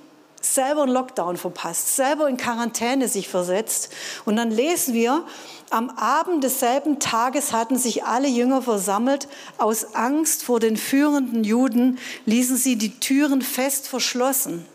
selber 0.45 0.83
einen 0.83 0.93
Lockdown 0.93 1.37
verpasst, 1.37 1.97
selber 1.97 2.29
in 2.29 2.37
Quarantäne 2.37 3.09
sich 3.09 3.29
versetzt. 3.29 3.91
Und 4.25 4.37
dann 4.37 4.51
lesen 4.51 4.95
wir, 4.95 5.25
am 5.71 5.91
Abend 5.91 6.45
desselben 6.45 7.01
Tages 7.01 7.53
hatten 7.53 7.79
sich 7.79 8.05
alle 8.05 8.29
Jünger 8.29 8.63
versammelt. 8.63 9.29
Aus 9.59 9.95
Angst 9.95 10.45
vor 10.45 10.61
den 10.61 10.77
führenden 10.77 11.45
Juden 11.45 11.99
ließen 12.27 12.57
sie 12.57 12.77
die 12.77 13.01
Türen 13.01 13.43
fest 13.43 13.89
verschlossen. 13.89 14.67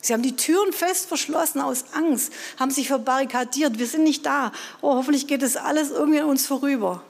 Sie 0.00 0.12
haben 0.12 0.22
die 0.22 0.36
Türen 0.36 0.72
fest 0.72 1.08
verschlossen 1.08 1.60
aus 1.60 1.86
Angst, 1.92 2.32
haben 2.60 2.70
sich 2.70 2.86
verbarrikadiert. 2.86 3.78
Wir 3.78 3.86
sind 3.86 4.04
nicht 4.04 4.24
da. 4.24 4.52
Oh, 4.80 4.94
hoffentlich 4.94 5.26
geht 5.26 5.42
es 5.42 5.56
alles 5.56 5.90
irgendwie 5.90 6.20
an 6.20 6.28
uns 6.28 6.46
vorüber. 6.46 7.02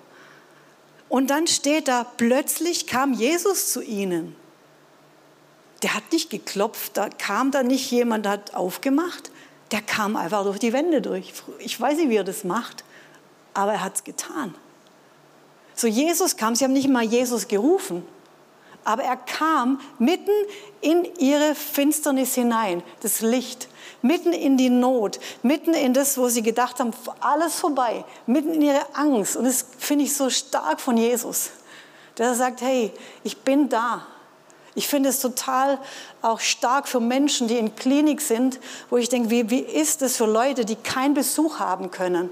Und 1.08 1.28
dann 1.28 1.46
steht 1.46 1.88
da, 1.88 2.04
plötzlich 2.04 2.86
kam 2.86 3.12
Jesus 3.12 3.70
zu 3.70 3.82
ihnen. 3.82 4.34
Der 5.82 5.94
hat 5.94 6.12
nicht 6.12 6.30
geklopft, 6.30 6.96
da 6.96 7.08
kam 7.08 7.50
da 7.50 7.62
nicht 7.62 7.90
jemand, 7.90 8.26
hat 8.26 8.54
aufgemacht. 8.54 9.30
Der 9.72 9.82
kam 9.82 10.16
einfach 10.16 10.44
durch 10.44 10.58
die 10.58 10.72
Wände 10.72 11.02
durch. 11.02 11.32
Ich 11.58 11.80
weiß 11.80 11.96
nicht, 11.98 12.08
wie 12.08 12.16
er 12.16 12.24
das 12.24 12.44
macht, 12.44 12.84
aber 13.52 13.72
er 13.74 13.84
hat 13.84 13.96
es 13.96 14.04
getan. 14.04 14.54
So 15.74 15.86
Jesus 15.86 16.36
kam, 16.36 16.54
sie 16.54 16.64
haben 16.64 16.72
nicht 16.72 16.88
mal 16.88 17.02
Jesus 17.02 17.48
gerufen, 17.48 18.06
aber 18.84 19.02
er 19.02 19.16
kam 19.16 19.80
mitten 19.98 20.30
in 20.80 21.04
ihre 21.18 21.54
Finsternis 21.54 22.34
hinein, 22.34 22.82
das 23.00 23.20
Licht, 23.20 23.68
mitten 24.00 24.32
in 24.32 24.56
die 24.56 24.70
Not, 24.70 25.18
mitten 25.42 25.74
in 25.74 25.92
das, 25.92 26.16
wo 26.16 26.28
sie 26.28 26.42
gedacht 26.42 26.78
haben, 26.78 26.92
alles 27.20 27.56
vorbei, 27.56 28.04
mitten 28.26 28.54
in 28.54 28.62
ihre 28.62 28.94
Angst. 28.94 29.36
Und 29.36 29.44
das 29.44 29.66
finde 29.78 30.04
ich 30.04 30.14
so 30.14 30.30
stark 30.30 30.80
von 30.80 30.96
Jesus, 30.96 31.50
der 32.16 32.34
sagt, 32.34 32.62
hey, 32.62 32.92
ich 33.24 33.36
bin 33.38 33.68
da, 33.68 34.06
ich 34.76 34.88
finde 34.88 35.08
es 35.08 35.20
total 35.20 35.78
auch 36.20 36.38
stark 36.38 36.86
für 36.86 37.00
Menschen, 37.00 37.48
die 37.48 37.56
in 37.56 37.74
Klinik 37.74 38.20
sind, 38.20 38.60
wo 38.90 38.98
ich 38.98 39.08
denke, 39.08 39.30
wie, 39.30 39.50
wie 39.50 39.60
ist 39.60 40.02
es 40.02 40.18
für 40.18 40.26
Leute, 40.26 40.66
die 40.66 40.76
keinen 40.76 41.14
Besuch 41.14 41.58
haben 41.58 41.90
können? 41.90 42.30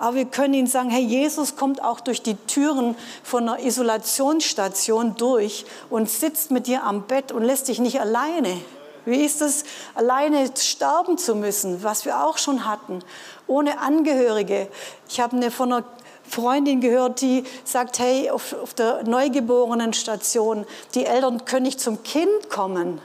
Aber 0.00 0.16
wir 0.16 0.24
können 0.24 0.52
ihnen 0.52 0.66
sagen, 0.66 0.90
hey, 0.90 1.02
Jesus 1.02 1.54
kommt 1.54 1.80
auch 1.80 2.00
durch 2.00 2.22
die 2.22 2.34
Türen 2.34 2.96
von 3.22 3.48
einer 3.48 3.64
Isolationsstation 3.64 5.14
durch 5.16 5.64
und 5.90 6.10
sitzt 6.10 6.50
mit 6.50 6.66
dir 6.66 6.82
am 6.82 7.02
Bett 7.06 7.30
und 7.30 7.44
lässt 7.44 7.68
dich 7.68 7.78
nicht 7.78 8.00
alleine. 8.00 8.60
Wie 9.04 9.24
ist 9.24 9.42
es, 9.42 9.62
alleine 9.94 10.50
sterben 10.58 11.18
zu 11.18 11.36
müssen, 11.36 11.84
was 11.84 12.04
wir 12.04 12.24
auch 12.24 12.38
schon 12.38 12.66
hatten, 12.66 12.98
ohne 13.46 13.78
Angehörige? 13.78 14.66
Ich 15.08 15.20
habe 15.20 15.36
eine 15.36 15.52
von 15.52 15.72
einer 15.72 15.84
Freundin 16.28 16.80
gehört, 16.80 17.20
die 17.20 17.44
sagt, 17.64 17.98
hey, 17.98 18.30
auf, 18.30 18.54
auf 18.54 18.74
der 18.74 19.02
Neugeborenenstation, 19.04 20.66
die 20.94 21.04
Eltern 21.04 21.44
können 21.44 21.64
nicht 21.64 21.80
zum 21.80 22.02
Kind 22.02 22.48
kommen. 22.48 23.00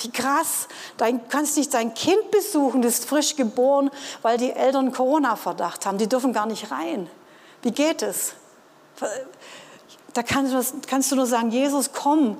Wie 0.00 0.10
krass, 0.10 0.68
du 0.98 1.20
kannst 1.28 1.56
nicht 1.56 1.72
dein 1.72 1.94
Kind 1.94 2.30
besuchen, 2.30 2.82
das 2.82 2.98
ist 2.98 3.08
frisch 3.08 3.36
geboren, 3.36 3.90
weil 4.22 4.36
die 4.36 4.50
Eltern 4.50 4.92
Corona-Verdacht 4.92 5.86
haben. 5.86 5.96
Die 5.96 6.08
dürfen 6.08 6.32
gar 6.32 6.46
nicht 6.46 6.70
rein. 6.70 7.08
Wie 7.62 7.70
geht 7.70 8.02
es? 8.02 8.34
Da 10.12 10.22
kannst 10.22 11.12
du, 11.12 11.16
nur 11.16 11.26
sagen, 11.26 11.50
Jesus, 11.50 11.90
komm 11.92 12.38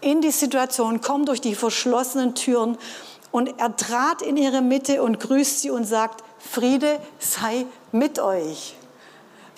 in 0.00 0.20
die 0.20 0.30
Situation, 0.30 1.00
komm 1.00 1.24
durch 1.24 1.40
die 1.40 1.54
verschlossenen 1.54 2.34
Türen. 2.34 2.78
Und 3.30 3.58
er 3.58 3.76
trat 3.76 4.22
in 4.22 4.36
ihre 4.36 4.62
Mitte 4.62 5.02
und 5.02 5.20
grüßt 5.20 5.60
sie 5.60 5.70
und 5.70 5.84
sagt, 5.84 6.24
Friede 6.38 7.00
sei 7.18 7.66
mit 7.92 8.18
euch. 8.18 8.77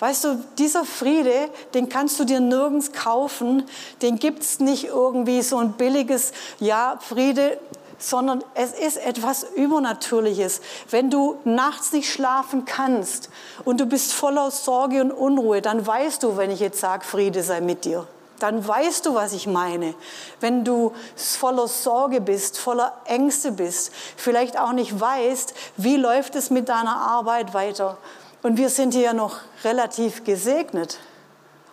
Weißt 0.01 0.23
du, 0.23 0.43
dieser 0.57 0.83
Friede, 0.83 1.51
den 1.75 1.87
kannst 1.87 2.19
du 2.19 2.23
dir 2.23 2.39
nirgends 2.39 2.91
kaufen, 2.91 3.67
den 4.01 4.17
gibt 4.17 4.41
es 4.41 4.59
nicht 4.59 4.85
irgendwie 4.85 5.43
so 5.43 5.57
ein 5.57 5.73
billiges, 5.73 6.31
ja, 6.59 6.97
Friede, 6.99 7.59
sondern 7.99 8.43
es 8.55 8.71
ist 8.71 8.97
etwas 8.97 9.43
Übernatürliches. 9.43 10.61
Wenn 10.89 11.11
du 11.11 11.37
nachts 11.43 11.91
nicht 11.91 12.11
schlafen 12.11 12.65
kannst 12.65 13.29
und 13.63 13.79
du 13.79 13.85
bist 13.85 14.11
voller 14.11 14.49
Sorge 14.49 15.01
und 15.01 15.11
Unruhe, 15.11 15.61
dann 15.61 15.85
weißt 15.85 16.23
du, 16.23 16.35
wenn 16.35 16.49
ich 16.49 16.61
jetzt 16.61 16.79
sage, 16.79 17.05
Friede 17.05 17.43
sei 17.43 17.61
mit 17.61 17.85
dir. 17.85 18.07
Dann 18.39 18.67
weißt 18.67 19.05
du, 19.05 19.13
was 19.13 19.33
ich 19.33 19.45
meine. 19.45 19.93
Wenn 20.39 20.65
du 20.65 20.93
voller 21.15 21.67
Sorge 21.67 22.21
bist, 22.21 22.57
voller 22.57 22.91
Ängste 23.05 23.51
bist, 23.51 23.91
vielleicht 24.17 24.57
auch 24.57 24.71
nicht 24.71 24.99
weißt, 24.99 25.53
wie 25.77 25.97
läuft 25.97 26.35
es 26.35 26.49
mit 26.49 26.69
deiner 26.69 26.95
Arbeit 26.95 27.53
weiter, 27.53 27.99
und 28.43 28.57
wir 28.57 28.69
sind 28.69 28.93
hier 28.93 29.13
noch 29.13 29.37
relativ 29.63 30.23
gesegnet. 30.23 30.99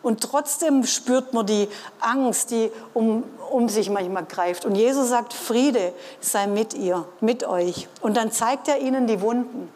Und 0.03 0.21
trotzdem 0.23 0.85
spürt 0.85 1.35
man 1.35 1.47
die 1.47 1.69
Angst, 2.01 2.51
die 2.51 2.71
um, 2.95 3.25
um 3.51 3.69
sich 3.69 3.91
manchmal 3.91 4.25
greift. 4.25 4.65
Und 4.65 4.75
Jesus 4.75 5.09
sagt, 5.09 5.33
Friede 5.33 5.93
sei 6.21 6.47
mit 6.47 6.75
ihr, 6.75 7.05
mit 7.21 7.45
euch. 7.45 7.89
Und 8.01 8.17
dann 8.17 8.31
zeigt 8.31 8.69
er 8.69 8.79
ihnen 8.79 9.07
die 9.07 9.21
Wunden. 9.21 9.71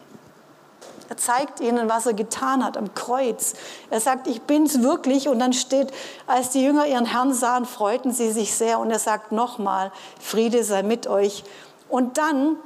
Er 1.09 1.16
zeigt 1.16 1.61
ihnen, 1.61 1.88
was 1.88 2.07
er 2.07 2.14
getan 2.14 2.64
hat 2.64 2.76
am 2.76 2.94
Kreuz. 2.94 3.55
Er 3.90 4.00
sagt, 4.00 4.26
ich 4.26 4.42
bin's 4.42 4.81
wirklich. 4.83 5.28
Und 5.28 5.40
dann 5.40 5.52
steht, 5.52 5.92
als 6.26 6.50
die 6.50 6.62
Jünger 6.62 6.87
ihren 6.87 7.05
Herrn 7.05 7.35
sahen, 7.35 7.66
freuten 7.66 8.12
sie 8.12 8.31
sich 8.31 8.55
sehr. 8.55 8.78
Und 8.78 8.90
er 8.90 8.98
sagt 8.98 9.33
nochmal, 9.33 9.92
Friede 10.20 10.62
sei 10.64 10.83
mit 10.83 11.07
euch. 11.09 11.44
Und 11.88 12.16
dann 12.16 12.57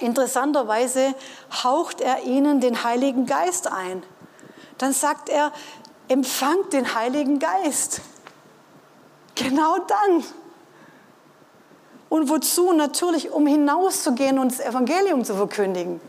Interessanterweise 0.00 1.14
haucht 1.62 2.00
er 2.00 2.24
ihnen 2.24 2.60
den 2.60 2.84
Heiligen 2.84 3.26
Geist 3.26 3.70
ein. 3.70 4.02
Dann 4.78 4.92
sagt 4.92 5.28
er, 5.28 5.52
empfangt 6.08 6.72
den 6.72 6.94
Heiligen 6.94 7.38
Geist. 7.38 8.00
Genau 9.34 9.78
dann. 9.78 10.24
Und 12.08 12.28
wozu? 12.28 12.72
Natürlich, 12.72 13.30
um 13.30 13.46
hinauszugehen 13.46 14.38
und 14.38 14.50
das 14.50 14.60
Evangelium 14.60 15.24
zu 15.24 15.34
verkündigen. 15.34 16.00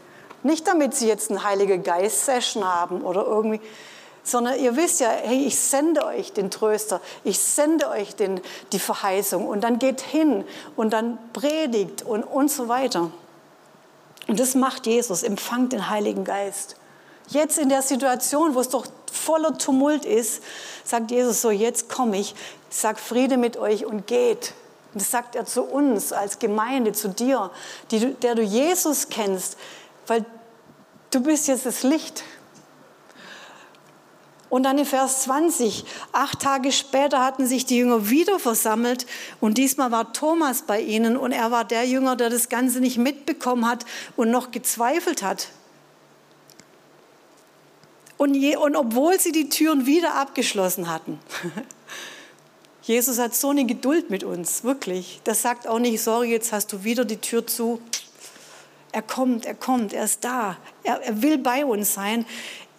Nicht 0.43 0.67
damit 0.67 0.95
sie 0.95 1.07
jetzt 1.07 1.29
eine 1.29 1.43
Heilige 1.43 1.77
Geist-Session 1.77 2.65
haben 2.65 3.01
oder 3.01 3.25
irgendwie, 3.25 3.61
sondern 4.23 4.59
ihr 4.59 4.75
wisst 4.75 4.99
ja, 4.99 5.09
hey, 5.09 5.45
ich 5.45 5.59
sende 5.59 6.05
euch 6.05 6.33
den 6.33 6.49
Tröster, 6.49 7.01
ich 7.23 7.39
sende 7.39 7.89
euch 7.89 8.15
den, 8.15 8.41
die 8.71 8.79
Verheißung 8.79 9.47
und 9.47 9.61
dann 9.61 9.79
geht 9.79 10.01
hin 10.01 10.43
und 10.75 10.93
dann 10.93 11.19
predigt 11.33 12.03
und, 12.03 12.23
und 12.23 12.49
so 12.49 12.67
weiter. 12.67 13.11
Und 14.31 14.39
das 14.39 14.55
macht 14.55 14.87
Jesus, 14.87 15.23
empfangt 15.23 15.73
den 15.73 15.89
Heiligen 15.89 16.23
Geist. 16.23 16.77
Jetzt 17.27 17.57
in 17.57 17.67
der 17.67 17.81
Situation, 17.81 18.55
wo 18.55 18.61
es 18.61 18.69
doch 18.69 18.85
voller 19.11 19.57
Tumult 19.57 20.05
ist, 20.05 20.41
sagt 20.85 21.11
Jesus 21.11 21.41
so, 21.41 21.51
jetzt 21.51 21.89
komme 21.89 22.17
ich, 22.17 22.33
sag 22.69 22.97
Friede 22.97 23.35
mit 23.35 23.57
euch 23.57 23.85
und 23.85 24.07
geht. 24.07 24.53
Und 24.93 25.01
das 25.01 25.11
sagt 25.11 25.35
er 25.35 25.45
zu 25.45 25.63
uns 25.63 26.13
als 26.13 26.39
Gemeinde, 26.39 26.93
zu 26.93 27.09
dir, 27.09 27.51
die, 27.91 28.13
der 28.13 28.35
du 28.35 28.41
Jesus 28.41 29.09
kennst, 29.09 29.57
weil 30.07 30.23
du 31.09 31.19
bist 31.19 31.49
jetzt 31.49 31.65
das 31.65 31.83
Licht. 31.83 32.23
Und 34.51 34.63
dann 34.63 34.77
in 34.77 34.85
Vers 34.85 35.23
20, 35.23 35.85
acht 36.11 36.41
Tage 36.41 36.73
später 36.73 37.23
hatten 37.23 37.47
sich 37.47 37.65
die 37.65 37.77
Jünger 37.77 38.09
wieder 38.09 38.37
versammelt 38.37 39.05
und 39.39 39.57
diesmal 39.57 39.91
war 39.91 40.11
Thomas 40.11 40.63
bei 40.63 40.81
ihnen 40.81 41.15
und 41.15 41.31
er 41.31 41.51
war 41.51 41.63
der 41.63 41.85
Jünger, 41.85 42.17
der 42.17 42.29
das 42.29 42.49
Ganze 42.49 42.81
nicht 42.81 42.97
mitbekommen 42.97 43.65
hat 43.65 43.85
und 44.17 44.29
noch 44.29 44.51
gezweifelt 44.51 45.23
hat. 45.23 45.47
Und, 48.17 48.35
je, 48.35 48.57
und 48.57 48.75
obwohl 48.75 49.17
sie 49.21 49.31
die 49.31 49.47
Türen 49.47 49.85
wieder 49.85 50.15
abgeschlossen 50.15 50.89
hatten, 50.89 51.17
Jesus 52.81 53.19
hat 53.19 53.33
so 53.33 53.51
eine 53.51 53.65
Geduld 53.65 54.09
mit 54.09 54.25
uns, 54.25 54.65
wirklich. 54.65 55.21
Das 55.23 55.41
sagt 55.41 55.65
auch 55.65 55.79
nicht, 55.79 56.01
sorry, 56.01 56.29
jetzt 56.29 56.51
hast 56.51 56.73
du 56.73 56.83
wieder 56.83 57.05
die 57.05 57.21
Tür 57.21 57.47
zu. 57.47 57.79
Er 58.91 59.01
kommt, 59.01 59.45
er 59.45 59.55
kommt, 59.55 59.93
er 59.93 60.03
ist 60.03 60.25
da. 60.25 60.57
Er, 60.83 61.01
er 61.01 61.21
will 61.21 61.37
bei 61.37 61.65
uns 61.65 61.93
sein. 61.93 62.25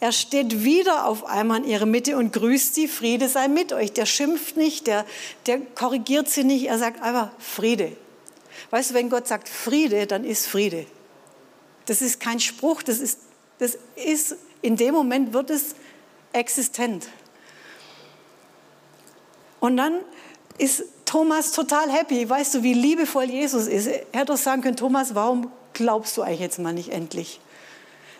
Er 0.02 0.10
steht 0.10 0.64
wieder 0.64 1.06
auf 1.06 1.26
einmal 1.26 1.58
in 1.58 1.64
ihrer 1.64 1.86
Mitte 1.86 2.16
und 2.16 2.32
grüßt 2.32 2.74
sie, 2.74 2.88
Friede 2.88 3.28
sei 3.28 3.46
mit 3.46 3.72
euch. 3.72 3.92
Der 3.92 4.04
schimpft 4.04 4.56
nicht, 4.56 4.88
der, 4.88 5.06
der 5.46 5.60
korrigiert 5.60 6.28
sie 6.28 6.42
nicht, 6.42 6.66
er 6.66 6.76
sagt 6.76 7.00
einfach 7.00 7.30
Friede. 7.38 7.96
Weißt 8.70 8.90
du, 8.90 8.94
wenn 8.94 9.10
Gott 9.10 9.28
sagt 9.28 9.48
Friede, 9.48 10.08
dann 10.08 10.24
ist 10.24 10.48
Friede. 10.48 10.86
Das 11.86 12.02
ist 12.02 12.18
kein 12.18 12.40
Spruch, 12.40 12.82
das 12.82 12.98
ist, 12.98 13.20
das 13.60 13.78
ist 13.94 14.34
in 14.60 14.74
dem 14.74 14.92
Moment 14.92 15.32
wird 15.32 15.50
es 15.50 15.76
existent. 16.32 17.06
Und 19.60 19.76
dann 19.76 20.00
ist 20.58 20.82
Thomas 21.04 21.52
total 21.52 21.92
happy. 21.92 22.28
Weißt 22.28 22.56
du, 22.56 22.64
wie 22.64 22.74
liebevoll 22.74 23.30
Jesus 23.30 23.68
ist? 23.68 23.86
Er 23.86 24.04
hätte 24.10 24.32
doch 24.32 24.36
sagen 24.36 24.62
können, 24.62 24.76
Thomas, 24.76 25.14
warum 25.14 25.52
glaubst 25.74 26.16
du 26.16 26.22
eigentlich 26.22 26.40
jetzt 26.40 26.58
mal 26.58 26.72
nicht 26.72 26.88
endlich? 26.88 27.38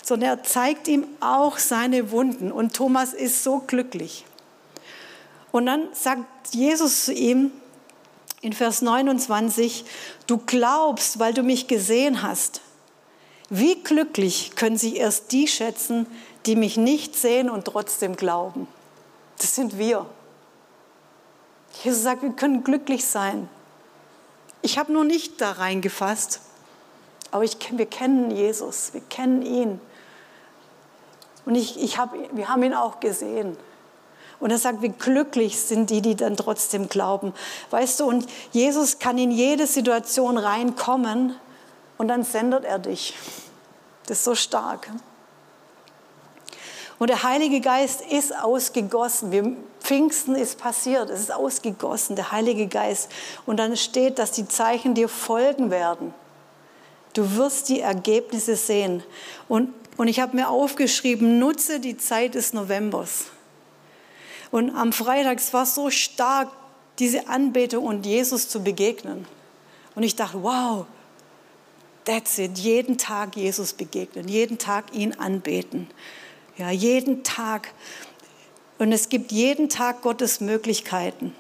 Sondern 0.03 0.39
er 0.39 0.43
zeigt 0.43 0.89
ihm 0.89 1.07
auch 1.21 1.59
seine 1.59 2.11
Wunden 2.11 2.51
und 2.51 2.75
Thomas 2.75 3.15
ist 3.15 3.45
so 3.45 3.61
glücklich. 3.61 4.25
Und 5.53 5.67
dann 5.67 5.89
sagt 5.93 6.55
Jesus 6.55 7.05
zu 7.05 7.13
ihm 7.13 7.53
in 8.41 8.53
Vers 8.53 8.83
29, 8.83 9.85
du 10.27 10.39
glaubst, 10.39 11.19
weil 11.19 11.33
du 11.33 11.43
mich 11.43 11.69
gesehen 11.69 12.23
hast. 12.23 12.61
Wie 13.49 13.83
glücklich 13.83 14.53
können 14.57 14.77
sich 14.77 14.97
erst 14.97 15.31
die 15.31 15.47
schätzen, 15.47 16.07
die 16.47 16.57
mich 16.57 16.77
nicht 16.77 17.15
sehen 17.15 17.49
und 17.51 17.67
trotzdem 17.67 18.17
glauben. 18.17 18.67
Das 19.39 19.55
sind 19.55 19.79
wir. 19.79 20.07
Jesus 21.85 22.03
sagt, 22.03 22.23
wir 22.23 22.33
können 22.33 22.65
glücklich 22.65 23.05
sein. 23.05 23.49
Ich 24.63 24.79
habe 24.79 24.93
nur 24.93 25.05
nicht 25.05 25.41
da 25.41 25.53
reingefasst, 25.53 26.41
aber 27.31 27.45
ich, 27.45 27.57
wir 27.71 27.87
kennen 27.87 28.31
Jesus, 28.31 28.93
wir 28.93 29.01
kennen 29.03 29.43
ihn. 29.43 29.81
Und 31.45 31.55
ich, 31.55 31.83
ich 31.83 31.99
hab, 31.99 32.15
wir 32.33 32.49
haben 32.49 32.63
ihn 32.63 32.75
auch 32.75 33.01
gesehen. 33.01 33.57
Und 34.41 34.51
er 34.51 34.59
sagt, 34.59 34.83
wie 34.83 34.89
glücklich 34.89 35.61
sind 35.61 35.91
die, 35.91 36.03
die 36.03 36.17
dann 36.17 36.37
trotzdem 36.37 36.89
glauben. 36.89 37.33
Weißt 37.71 38.01
du, 38.01 38.05
und 38.07 38.27
Jesus 38.51 38.99
kann 38.99 39.17
in 39.19 39.31
jede 39.31 39.67
Situation 39.67 40.37
reinkommen 40.37 41.37
und 41.99 42.09
dann 42.09 42.25
sendet 42.25 42.65
er 42.65 42.81
dich. 42.81 43.15
Das 44.07 44.19
ist 44.19 44.25
so 44.25 44.35
stark. 44.35 44.89
Und 46.99 47.09
der 47.09 47.23
Heilige 47.23 47.61
Geist 47.61 48.01
ist 48.01 48.37
ausgegossen. 48.37 49.33
Wir, 49.33 49.57
Pfingsten 49.81 50.37
ist 50.37 50.59
passiert, 50.59 51.11
es 51.11 51.21
ist 51.21 51.33
ausgegossen, 51.33 52.15
der 52.17 52.31
Heilige 52.31 52.69
Geist. 52.69 53.11
Und 53.45 53.59
dann 53.59 53.77
steht, 53.77 54.19
dass 54.19 54.31
die 54.31 54.47
Zeichen 54.47 54.95
dir 54.95 55.09
folgen 55.09 55.71
werden. 55.71 56.15
Du 57.13 57.37
wirst 57.37 57.69
die 57.69 57.81
Ergebnisse 57.81 58.57
sehen. 58.57 59.03
Und, 59.49 59.73
und 59.97 60.09
ich 60.09 60.21
habe 60.21 60.37
mir 60.37 60.49
aufgeschrieben, 60.49 61.39
nutze 61.39 61.81
die 61.81 61.97
Zeit 61.97 62.35
des 62.35 62.53
Novembers. 62.53 63.27
Und 64.51 64.71
am 64.71 64.93
Freitag, 64.93 65.39
es 65.39 65.53
war 65.53 65.67
so 65.67 65.91
stark, 65.91 66.51
diese 66.99 67.29
Anbetung 67.29 67.85
und 67.85 68.05
Jesus 68.05 68.49
zu 68.49 68.63
begegnen. 68.63 69.27
Und 69.95 70.03
ich 70.03 70.15
dachte, 70.17 70.43
wow, 70.43 70.87
that's 72.05 72.39
it, 72.39 72.59
jeden 72.59 72.99
Tag 72.99 73.37
Jesus 73.37 73.73
begegnen, 73.73 74.29
jeden 74.29 74.59
Tag 74.59 74.95
ihn 74.95 75.15
anbeten. 75.15 75.89
Ja, 76.59 76.71
jeden 76.71 77.25
Tag. 77.25 77.73
Und 78.79 78.93
es 78.93 79.09
gibt 79.09 79.33
jeden 79.33 79.69
Tag 79.69 80.03
Gottes 80.03 80.41
Möglichkeiten. 80.41 81.35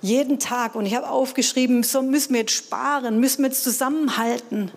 Jeden 0.00 0.38
Tag. 0.38 0.76
Und 0.76 0.86
ich 0.86 0.94
habe 0.94 1.10
aufgeschrieben, 1.10 1.82
so 1.82 2.02
müssen 2.02 2.32
wir 2.32 2.40
jetzt 2.40 2.52
sparen, 2.52 3.20
müssen 3.20 3.42
wir 3.42 3.48
jetzt 3.48 3.64
zusammenhalten. 3.64 4.70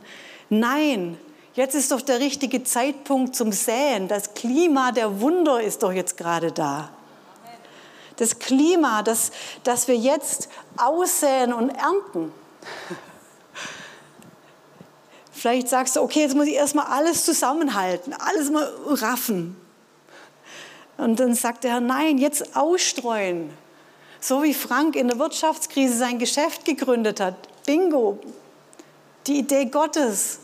Nein, 0.50 1.18
jetzt 1.54 1.76
ist 1.76 1.92
doch 1.92 2.02
der 2.02 2.20
richtige 2.20 2.64
Zeitpunkt 2.64 3.36
zum 3.36 3.52
Säen. 3.52 4.08
Das 4.08 4.34
Klima 4.34 4.92
der 4.92 5.22
Wunder 5.22 5.62
ist 5.62 5.84
doch 5.84 5.92
jetzt 5.92 6.18
gerade 6.18 6.52
da. 6.52 6.90
Das 8.18 8.40
Klima, 8.40 9.02
das, 9.02 9.32
das 9.64 9.88
wir 9.88 9.96
jetzt 9.96 10.50
aussäen 10.78 11.54
und 11.54 11.70
ernten. 11.70 12.32
Vielleicht 15.32 15.70
sagst 15.70 15.96
du, 15.96 16.02
okay, 16.02 16.20
jetzt 16.22 16.36
muss 16.36 16.46
ich 16.46 16.54
erstmal 16.54 16.86
alles 16.86 17.26
zusammenhalten, 17.26 18.14
alles 18.14 18.52
mal 18.52 18.72
raffen. 18.86 19.58
Und 20.98 21.20
dann 21.20 21.34
sagt 21.34 21.64
der 21.64 21.72
Herr, 21.72 21.80
nein, 21.80 22.20
jetzt 22.20 22.56
ausstreuen. 22.56 23.50
So 24.20 24.44
wie 24.44 24.54
Frank 24.54 24.96
in 24.96 25.08
der 25.08 25.18
Wirtschaftskrise 25.18 25.98
sein 25.98 26.20
Geschäft 26.20 26.64
gegründet 26.64 27.20
hat. 27.20 27.34
Bingo. 27.66 28.20
Die 29.26 29.40
Idee 29.40 29.66
Gottes. 29.66 30.41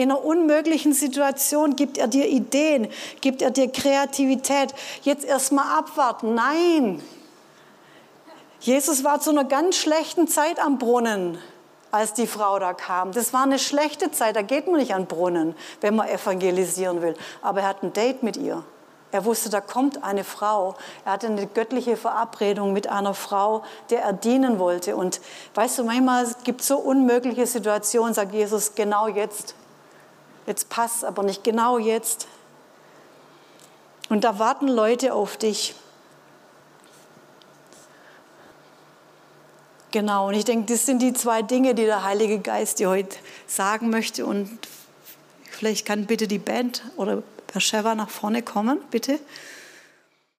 In 0.00 0.10
einer 0.10 0.24
unmöglichen 0.24 0.94
Situation 0.94 1.76
gibt 1.76 1.98
er 1.98 2.08
dir 2.08 2.26
Ideen, 2.26 2.88
gibt 3.20 3.42
er 3.42 3.50
dir 3.50 3.70
Kreativität. 3.70 4.72
Jetzt 5.02 5.26
erstmal 5.26 5.78
abwarten. 5.78 6.34
Nein. 6.34 7.02
Jesus 8.60 9.04
war 9.04 9.20
zu 9.20 9.28
einer 9.28 9.44
ganz 9.44 9.76
schlechten 9.76 10.26
Zeit 10.26 10.58
am 10.58 10.78
Brunnen 10.78 11.36
als 11.90 12.14
die 12.14 12.26
Frau 12.26 12.58
da 12.58 12.72
kam. 12.72 13.12
Das 13.12 13.34
war 13.34 13.42
eine 13.42 13.58
schlechte 13.58 14.10
Zeit, 14.10 14.36
da 14.36 14.42
geht 14.42 14.68
man 14.68 14.76
nicht 14.80 14.94
an 14.94 15.04
Brunnen, 15.04 15.54
wenn 15.82 15.96
man 15.96 16.08
evangelisieren 16.08 17.02
will. 17.02 17.14
Aber 17.42 17.60
er 17.60 17.68
hat 17.68 17.82
ein 17.82 17.92
Date 17.92 18.22
mit 18.22 18.38
ihr. 18.38 18.64
Er 19.12 19.26
wusste, 19.26 19.50
da 19.50 19.60
kommt 19.60 20.02
eine 20.02 20.24
Frau. 20.24 20.76
Er 21.04 21.12
hatte 21.12 21.26
eine 21.26 21.46
göttliche 21.46 21.98
Verabredung 21.98 22.72
mit 22.72 22.88
einer 22.88 23.12
Frau, 23.12 23.64
der 23.90 24.00
er 24.00 24.14
dienen 24.14 24.58
wollte. 24.58 24.96
Und 24.96 25.20
weißt 25.56 25.78
du, 25.78 25.84
manchmal 25.84 26.26
gibt 26.44 26.62
es 26.62 26.68
so 26.68 26.78
unmögliche 26.78 27.46
Situationen, 27.46 28.14
sagt 28.14 28.32
Jesus, 28.32 28.74
genau 28.74 29.06
jetzt. 29.06 29.56
Jetzt 30.46 30.68
passt 30.68 31.04
aber 31.04 31.22
nicht 31.22 31.44
genau 31.44 31.78
jetzt. 31.78 32.26
Und 34.08 34.24
da 34.24 34.38
warten 34.38 34.68
Leute 34.68 35.14
auf 35.14 35.36
dich. 35.36 35.74
Genau, 39.92 40.28
und 40.28 40.34
ich 40.34 40.44
denke, 40.44 40.72
das 40.72 40.86
sind 40.86 41.02
die 41.02 41.12
zwei 41.12 41.42
Dinge, 41.42 41.74
die 41.74 41.84
der 41.84 42.04
Heilige 42.04 42.38
Geist 42.38 42.78
dir 42.78 42.88
heute 42.88 43.16
sagen 43.46 43.90
möchte. 43.90 44.24
Und 44.24 44.58
vielleicht 45.50 45.84
kann 45.86 46.06
bitte 46.06 46.28
die 46.28 46.38
Band 46.38 46.84
oder 46.96 47.22
Herr 47.52 47.60
Sheva 47.60 47.94
nach 47.96 48.10
vorne 48.10 48.42
kommen, 48.42 48.80
bitte. 48.90 49.18